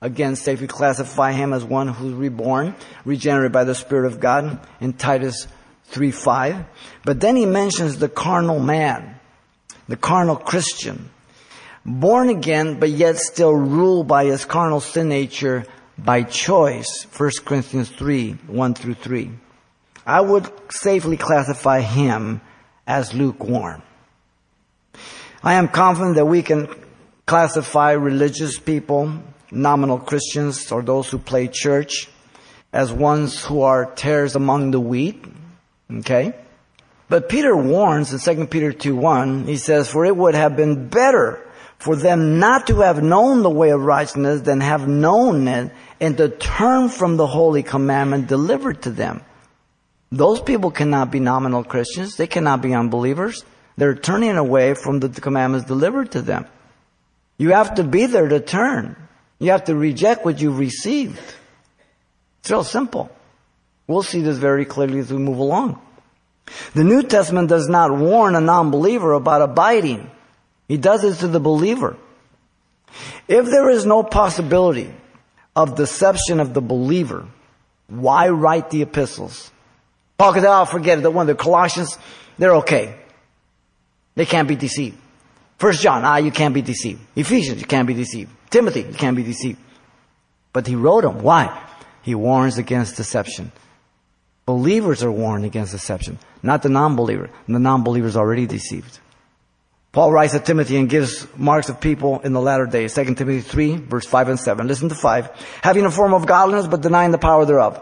again 0.00 0.36
safely 0.36 0.66
classify 0.66 1.32
him 1.32 1.52
as 1.52 1.64
one 1.64 1.88
who's 1.88 2.12
reborn, 2.12 2.74
regenerated 3.04 3.52
by 3.52 3.64
the 3.64 3.74
Spirit 3.74 4.06
of 4.06 4.20
God 4.20 4.60
in 4.80 4.92
Titus 4.92 5.46
3 5.86 6.10
5. 6.10 6.64
But 7.04 7.20
then 7.20 7.36
he 7.36 7.46
mentions 7.46 7.98
the 7.98 8.08
carnal 8.08 8.58
man, 8.58 9.18
the 9.88 9.96
carnal 9.96 10.36
Christian, 10.36 11.10
born 11.86 12.28
again, 12.28 12.78
but 12.78 12.90
yet 12.90 13.16
still 13.16 13.54
ruled 13.54 14.08
by 14.08 14.26
his 14.26 14.44
carnal 14.44 14.80
sin 14.80 15.08
nature 15.08 15.64
by 15.98 16.22
choice. 16.22 17.06
1 17.16 17.30
Corinthians 17.44 17.90
3 17.90 18.32
1 18.46 18.74
through 18.74 18.94
3. 18.94 19.30
I 20.06 20.20
would 20.20 20.50
safely 20.70 21.16
classify 21.16 21.80
him 21.80 22.40
as 22.86 23.14
lukewarm. 23.14 23.82
I 25.42 25.54
am 25.54 25.68
confident 25.68 26.16
that 26.16 26.26
we 26.26 26.42
can 26.42 26.68
classify 27.26 27.92
religious 27.92 28.58
people, 28.58 29.12
nominal 29.50 29.98
Christians, 29.98 30.70
or 30.70 30.82
those 30.82 31.08
who 31.10 31.18
play 31.18 31.48
church, 31.48 32.08
as 32.72 32.92
ones 32.92 33.42
who 33.44 33.62
are 33.62 33.94
tares 33.94 34.36
among 34.36 34.72
the 34.72 34.80
wheat. 34.80 35.24
Okay? 35.90 36.34
But 37.08 37.28
Peter 37.28 37.56
warns 37.56 38.12
in 38.12 38.36
2 38.36 38.46
Peter 38.46 38.72
2 38.72 38.96
1, 38.96 39.44
he 39.44 39.56
says, 39.56 39.88
For 39.88 40.04
it 40.04 40.16
would 40.16 40.34
have 40.34 40.56
been 40.56 40.88
better 40.88 41.40
for 41.78 41.96
them 41.96 42.38
not 42.38 42.66
to 42.68 42.80
have 42.80 43.02
known 43.02 43.42
the 43.42 43.50
way 43.50 43.70
of 43.70 43.80
righteousness 43.80 44.42
than 44.42 44.60
have 44.60 44.88
known 44.88 45.46
it 45.48 45.72
and 46.00 46.16
to 46.16 46.28
turn 46.28 46.88
from 46.88 47.16
the 47.16 47.26
holy 47.26 47.62
commandment 47.62 48.26
delivered 48.26 48.82
to 48.82 48.90
them. 48.90 49.22
Those 50.10 50.40
people 50.40 50.70
cannot 50.70 51.10
be 51.10 51.20
nominal 51.20 51.64
Christians. 51.64 52.16
They 52.16 52.26
cannot 52.26 52.62
be 52.62 52.74
unbelievers. 52.74 53.44
They're 53.76 53.94
turning 53.94 54.36
away 54.36 54.74
from 54.74 55.00
the 55.00 55.08
commandments 55.08 55.66
delivered 55.66 56.12
to 56.12 56.22
them. 56.22 56.46
You 57.36 57.50
have 57.50 57.74
to 57.76 57.84
be 57.84 58.06
there 58.06 58.28
to 58.28 58.40
turn. 58.40 58.96
You 59.38 59.50
have 59.50 59.64
to 59.64 59.74
reject 59.74 60.24
what 60.24 60.40
you've 60.40 60.58
received. 60.58 61.20
It's 62.40 62.50
real 62.50 62.62
simple. 62.62 63.10
We'll 63.86 64.02
see 64.02 64.22
this 64.22 64.38
very 64.38 64.64
clearly 64.64 65.00
as 65.00 65.12
we 65.12 65.18
move 65.18 65.38
along. 65.38 65.80
The 66.74 66.84
New 66.84 67.02
Testament 67.02 67.48
does 67.48 67.68
not 67.68 67.90
warn 67.90 68.34
a 68.36 68.40
non-believer 68.40 69.12
about 69.12 69.42
abiding. 69.42 70.10
He 70.68 70.76
does 70.76 71.02
this 71.02 71.20
to 71.20 71.28
the 71.28 71.40
believer. 71.40 71.96
If 73.28 73.46
there 73.46 73.70
is 73.70 73.84
no 73.84 74.02
possibility 74.02 74.92
of 75.56 75.76
deception 75.76 76.40
of 76.40 76.54
the 76.54 76.60
believer, 76.60 77.26
why 77.88 78.28
write 78.28 78.70
the 78.70 78.82
epistles? 78.82 79.50
Paul 80.16 80.32
could 80.32 80.44
oh, 80.44 80.64
forget 80.64 80.98
it. 80.98 81.02
The 81.02 81.10
one, 81.10 81.26
the 81.26 81.34
Colossians, 81.34 81.98
they're 82.38 82.56
okay. 82.56 82.96
They 84.14 84.26
can't 84.26 84.48
be 84.48 84.56
deceived. 84.56 84.96
First 85.58 85.82
John, 85.82 86.04
ah, 86.04 86.16
you 86.16 86.30
can't 86.30 86.54
be 86.54 86.62
deceived. 86.62 87.00
Ephesians, 87.16 87.60
you 87.60 87.66
can't 87.66 87.86
be 87.86 87.94
deceived. 87.94 88.30
Timothy, 88.50 88.82
you 88.82 88.94
can't 88.94 89.16
be 89.16 89.22
deceived. 89.22 89.58
But 90.52 90.66
he 90.66 90.76
wrote 90.76 91.02
them. 91.02 91.22
Why? 91.22 91.60
He 92.02 92.14
warns 92.14 92.58
against 92.58 92.96
deception. 92.96 93.50
Believers 94.46 95.02
are 95.02 95.10
warned 95.10 95.44
against 95.44 95.72
deception, 95.72 96.18
not 96.42 96.62
the 96.62 96.68
non-believer. 96.68 97.30
The 97.48 97.58
non-believer 97.58 98.06
is 98.06 98.16
already 98.16 98.46
deceived. 98.46 99.00
Paul 99.94 100.10
writes 100.10 100.32
to 100.32 100.40
Timothy 100.40 100.76
and 100.76 100.90
gives 100.90 101.24
marks 101.36 101.68
of 101.68 101.80
people 101.80 102.18
in 102.20 102.32
the 102.32 102.40
latter 102.40 102.66
days. 102.66 102.94
2 102.94 103.14
Timothy 103.14 103.40
3, 103.40 103.76
verse 103.76 104.04
5 104.04 104.28
and 104.28 104.40
7. 104.40 104.66
Listen 104.66 104.88
to 104.88 104.94
5. 104.96 105.30
Having 105.62 105.84
a 105.84 105.90
form 105.92 106.12
of 106.12 106.26
godliness, 106.26 106.66
but 106.66 106.80
denying 106.80 107.12
the 107.12 107.18
power 107.18 107.46
thereof. 107.46 107.80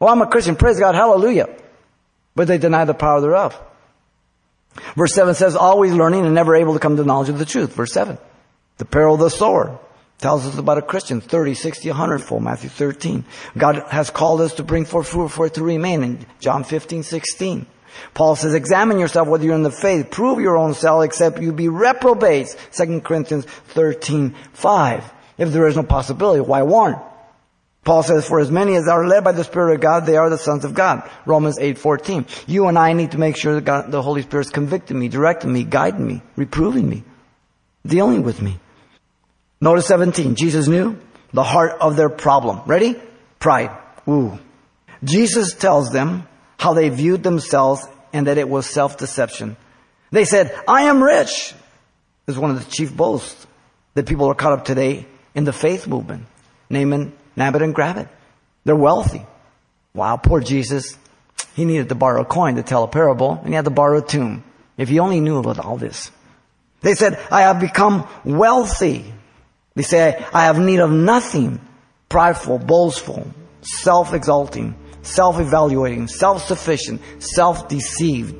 Well, 0.00 0.12
I'm 0.12 0.20
a 0.22 0.26
Christian. 0.26 0.56
Praise 0.56 0.80
God. 0.80 0.96
Hallelujah. 0.96 1.48
But 2.34 2.48
they 2.48 2.58
deny 2.58 2.84
the 2.84 2.94
power 2.94 3.20
thereof. 3.20 3.56
Verse 4.96 5.14
7 5.14 5.36
says, 5.36 5.54
always 5.54 5.92
learning 5.92 6.26
and 6.26 6.34
never 6.34 6.56
able 6.56 6.74
to 6.74 6.80
come 6.80 6.96
to 6.96 7.04
knowledge 7.04 7.28
of 7.28 7.38
the 7.38 7.44
truth. 7.44 7.74
Verse 7.74 7.92
7. 7.92 8.18
The 8.78 8.84
peril 8.84 9.14
of 9.14 9.20
the 9.20 9.30
sower 9.30 9.78
tells 10.18 10.44
us 10.46 10.58
about 10.58 10.78
a 10.78 10.82
Christian, 10.82 11.20
30, 11.20 11.54
60, 11.54 11.90
100 11.90 12.18
fold, 12.18 12.42
Matthew 12.42 12.70
13. 12.70 13.24
God 13.56 13.84
has 13.88 14.10
called 14.10 14.40
us 14.40 14.54
to 14.54 14.64
bring 14.64 14.84
forth 14.84 15.06
fruit 15.06 15.28
for 15.28 15.46
it 15.46 15.54
to 15.54 15.62
remain 15.62 16.02
in 16.02 16.26
John 16.40 16.64
15, 16.64 17.04
16. 17.04 17.66
Paul 18.14 18.36
says, 18.36 18.54
examine 18.54 18.98
yourself 18.98 19.28
whether 19.28 19.44
you're 19.44 19.54
in 19.54 19.62
the 19.62 19.70
faith. 19.70 20.10
Prove 20.10 20.40
your 20.40 20.56
own 20.56 20.74
self, 20.74 21.04
except 21.04 21.40
you 21.40 21.52
be 21.52 21.68
reprobates. 21.68 22.56
2 22.72 23.00
Corinthians 23.00 23.44
13, 23.44 24.34
5. 24.52 25.12
If 25.38 25.52
there 25.52 25.66
is 25.66 25.76
no 25.76 25.82
possibility, 25.82 26.40
why 26.40 26.62
warn? 26.62 26.96
Paul 27.86 28.02
says, 28.02 28.26
for 28.26 28.40
as 28.40 28.50
many 28.50 28.74
as 28.74 28.88
are 28.88 29.06
led 29.06 29.22
by 29.22 29.30
the 29.30 29.44
Spirit 29.44 29.74
of 29.74 29.80
God, 29.80 30.06
they 30.06 30.16
are 30.16 30.28
the 30.28 30.38
sons 30.38 30.64
of 30.64 30.74
God. 30.74 31.08
Romans 31.24 31.56
8:14. 31.56 32.26
You 32.48 32.66
and 32.66 32.76
I 32.76 32.94
need 32.94 33.12
to 33.12 33.18
make 33.18 33.36
sure 33.36 33.54
that 33.54 33.64
God, 33.64 33.92
the 33.92 34.02
Holy 34.02 34.22
Spirit 34.22 34.46
is 34.46 34.50
convicting 34.50 34.98
me, 34.98 35.08
directing 35.08 35.52
me, 35.52 35.62
guiding 35.62 36.04
me, 36.04 36.20
reproving 36.34 36.88
me, 36.88 37.04
dealing 37.86 38.24
with 38.24 38.42
me. 38.42 38.58
Notice 39.60 39.86
17. 39.86 40.34
Jesus 40.34 40.66
knew 40.66 40.98
the 41.32 41.44
heart 41.44 41.76
of 41.80 41.94
their 41.94 42.08
problem. 42.08 42.60
Ready? 42.66 42.96
Pride. 43.38 43.70
Ooh. 44.08 44.36
Jesus 45.04 45.54
tells 45.54 45.92
them 45.92 46.26
how 46.58 46.74
they 46.74 46.88
viewed 46.88 47.22
themselves 47.22 47.86
and 48.12 48.26
that 48.26 48.38
it 48.38 48.48
was 48.48 48.66
self-deception. 48.66 49.56
They 50.10 50.24
said, 50.24 50.58
I 50.66 50.82
am 50.82 51.02
rich. 51.02 51.54
Is 52.26 52.38
one 52.38 52.50
of 52.50 52.64
the 52.64 52.70
chief 52.70 52.96
boasts 52.96 53.46
that 53.94 54.06
people 54.06 54.26
are 54.26 54.34
caught 54.34 54.52
up 54.52 54.64
today 54.64 55.06
in 55.34 55.44
the 55.44 55.52
faith 55.52 55.86
movement. 55.86 56.26
Naaman 56.68 57.12
nab 57.36 57.54
it 57.54 57.62
and 57.62 57.74
grab 57.74 57.98
it. 57.98 58.08
They're 58.64 58.74
wealthy. 58.74 59.24
Wow, 59.94 60.16
poor 60.16 60.40
Jesus. 60.40 60.98
He 61.54 61.64
needed 61.64 61.88
to 61.90 61.94
borrow 61.94 62.22
a 62.22 62.24
coin 62.24 62.56
to 62.56 62.62
tell 62.62 62.82
a 62.82 62.88
parable, 62.88 63.32
and 63.32 63.48
he 63.48 63.54
had 63.54 63.64
to 63.64 63.70
borrow 63.70 63.98
a 63.98 64.02
tomb. 64.02 64.42
If 64.76 64.88
he 64.88 64.98
only 64.98 65.20
knew 65.20 65.38
about 65.38 65.58
all 65.58 65.76
this. 65.76 66.10
They 66.80 66.94
said, 66.94 67.18
I 67.30 67.42
have 67.42 67.60
become 67.60 68.08
wealthy. 68.24 69.12
They 69.74 69.82
say, 69.82 70.24
I 70.32 70.44
have 70.44 70.58
need 70.58 70.80
of 70.80 70.90
nothing. 70.90 71.60
Prideful, 72.08 72.58
boastful, 72.58 73.26
self-exalting, 73.62 74.74
self-evaluating, 75.06 76.08
self-sufficient, 76.08 77.00
self-deceived, 77.18 78.34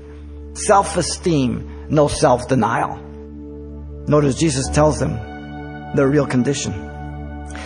self-esteem, 0.57 1.87
no 1.88 2.09
self-denial. 2.09 2.96
Notice 4.09 4.37
Jesus 4.37 4.68
tells 4.68 4.98
them 4.98 5.14
their 5.94 6.09
real 6.09 6.26
condition. 6.26 6.72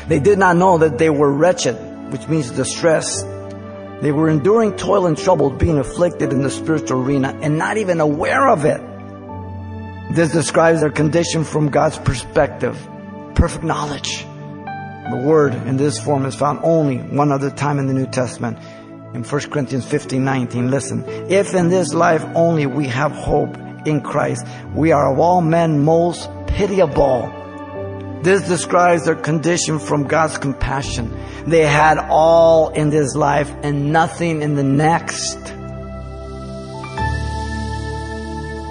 They 0.08 0.20
did 0.20 0.38
not 0.38 0.56
know 0.56 0.78
that 0.78 0.98
they 0.98 1.10
were 1.10 1.32
wretched, 1.32 1.74
which 2.12 2.26
means 2.28 2.50
distressed. 2.50 3.26
They 4.00 4.12
were 4.12 4.28
enduring 4.28 4.76
toil 4.76 5.06
and 5.06 5.16
trouble, 5.16 5.50
being 5.50 5.78
afflicted 5.78 6.32
in 6.32 6.42
the 6.42 6.50
spiritual 6.50 7.02
arena 7.02 7.38
and 7.42 7.58
not 7.58 7.76
even 7.76 8.00
aware 8.00 8.48
of 8.48 8.64
it. 8.64 8.80
This 10.14 10.32
describes 10.32 10.80
their 10.80 10.90
condition 10.90 11.44
from 11.44 11.68
God's 11.68 11.98
perspective. 11.98 12.76
Perfect 13.34 13.62
knowledge. 13.62 14.24
The 15.10 15.22
word 15.24 15.54
in 15.54 15.76
this 15.76 15.98
form 16.02 16.24
is 16.24 16.34
found 16.34 16.60
only 16.62 16.98
one 16.98 17.30
other 17.30 17.50
time 17.50 17.78
in 17.78 17.86
the 17.86 17.94
New 17.94 18.06
Testament. 18.06 18.58
In 19.12 19.24
1 19.24 19.40
Corinthians 19.50 19.84
15, 19.86 20.22
19. 20.24 20.70
Listen. 20.70 21.04
If 21.28 21.54
in 21.54 21.68
this 21.68 21.92
life 21.92 22.24
only 22.34 22.66
we 22.66 22.86
have 22.86 23.10
hope 23.12 23.56
in 23.84 24.00
Christ, 24.00 24.46
we 24.74 24.92
are 24.92 25.12
of 25.12 25.18
all 25.18 25.40
men 25.40 25.84
most 25.84 26.30
pitiable. 26.46 27.28
This 28.22 28.46
describes 28.46 29.06
their 29.06 29.16
condition 29.16 29.78
from 29.78 30.06
God's 30.06 30.38
compassion. 30.38 31.10
They 31.46 31.66
had 31.66 31.98
all 31.98 32.68
in 32.68 32.90
this 32.90 33.16
life 33.16 33.50
and 33.62 33.92
nothing 33.92 34.42
in 34.42 34.54
the 34.54 34.62
next. 34.62 35.38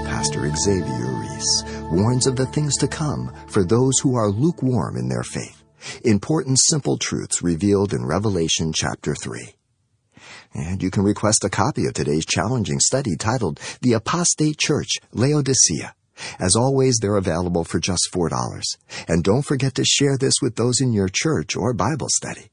Pastor 0.06 0.49
Xavier 0.56 1.12
Reese 1.19 1.63
warns 1.91 2.28
of 2.28 2.36
the 2.36 2.45
things 2.45 2.78
to 2.78 2.88
come 2.88 3.34
for 3.47 3.63
those 3.63 3.97
who 3.99 4.15
are 4.15 4.30
lukewarm 4.30 4.95
in 4.95 5.10
their 5.10 5.23
faith. 5.23 5.63
Important 6.06 6.60
simple 6.60 6.97
truths 6.97 7.41
revealed 7.41 7.93
in 7.93 8.06
Revelation 8.06 8.71
chapter 8.71 9.15
3. 9.15 9.58
And 10.53 10.81
you 10.81 10.91
can 10.91 11.03
request 11.03 11.43
a 11.43 11.49
copy 11.49 11.85
of 11.85 11.93
today's 11.93 12.25
challenging 12.25 12.79
study 12.79 13.15
titled 13.15 13.59
The 13.81 13.93
Apostate 13.93 14.57
Church, 14.57 14.97
Laodicea 15.12 15.93
as 16.39 16.55
always, 16.55 16.97
they're 16.97 17.17
available 17.17 17.63
for 17.63 17.79
just 17.79 18.09
$4. 18.13 18.62
And 19.07 19.23
don't 19.23 19.45
forget 19.45 19.75
to 19.75 19.85
share 19.85 20.17
this 20.17 20.35
with 20.41 20.55
those 20.55 20.81
in 20.81 20.93
your 20.93 21.09
church 21.09 21.55
or 21.55 21.73
Bible 21.73 22.07
study. 22.09 22.51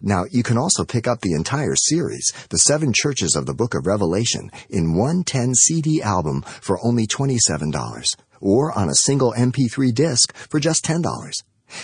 Now, 0.00 0.24
you 0.30 0.42
can 0.42 0.58
also 0.58 0.84
pick 0.84 1.08
up 1.08 1.20
the 1.20 1.32
entire 1.32 1.74
series, 1.74 2.30
The 2.50 2.58
Seven 2.58 2.92
Churches 2.94 3.34
of 3.34 3.46
the 3.46 3.54
Book 3.54 3.74
of 3.74 3.86
Revelation, 3.86 4.50
in 4.68 4.96
one 4.96 5.24
10 5.24 5.54
CD 5.54 6.02
album 6.02 6.42
for 6.42 6.78
only 6.84 7.06
$27, 7.06 8.04
or 8.40 8.76
on 8.78 8.88
a 8.88 8.94
single 8.94 9.32
MP3 9.32 9.94
disc 9.94 10.34
for 10.34 10.60
just 10.60 10.84
$10. 10.84 11.02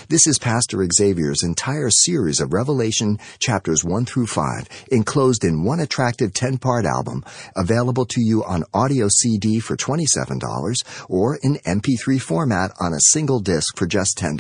This 0.09 0.27
is 0.27 0.39
Pastor 0.39 0.87
Xavier's 0.93 1.43
entire 1.43 1.91
series 1.91 2.41
of 2.41 2.53
Revelation 2.53 3.19
chapters 3.39 3.85
1 3.85 4.07
through 4.07 4.27
5, 4.27 4.69
enclosed 4.91 5.45
in 5.45 5.65
one 5.65 5.81
attractive 5.81 6.33
10 6.33 6.59
part 6.59 6.85
album, 6.85 7.25
available 7.57 8.07
to 8.07 8.21
you 8.21 8.45
on 8.45 8.65
audio 8.75 9.09
CD 9.09 9.61
for 9.61 9.77
$27 9.77 10.75
or 11.09 11.39
in 11.43 11.57
MP3 11.57 12.21
format 12.21 12.73
on 12.81 12.93
a 12.93 13.01
single 13.01 13.41
disc 13.41 13.77
for 13.77 13.87
just 13.87 14.19
$10. 14.19 14.39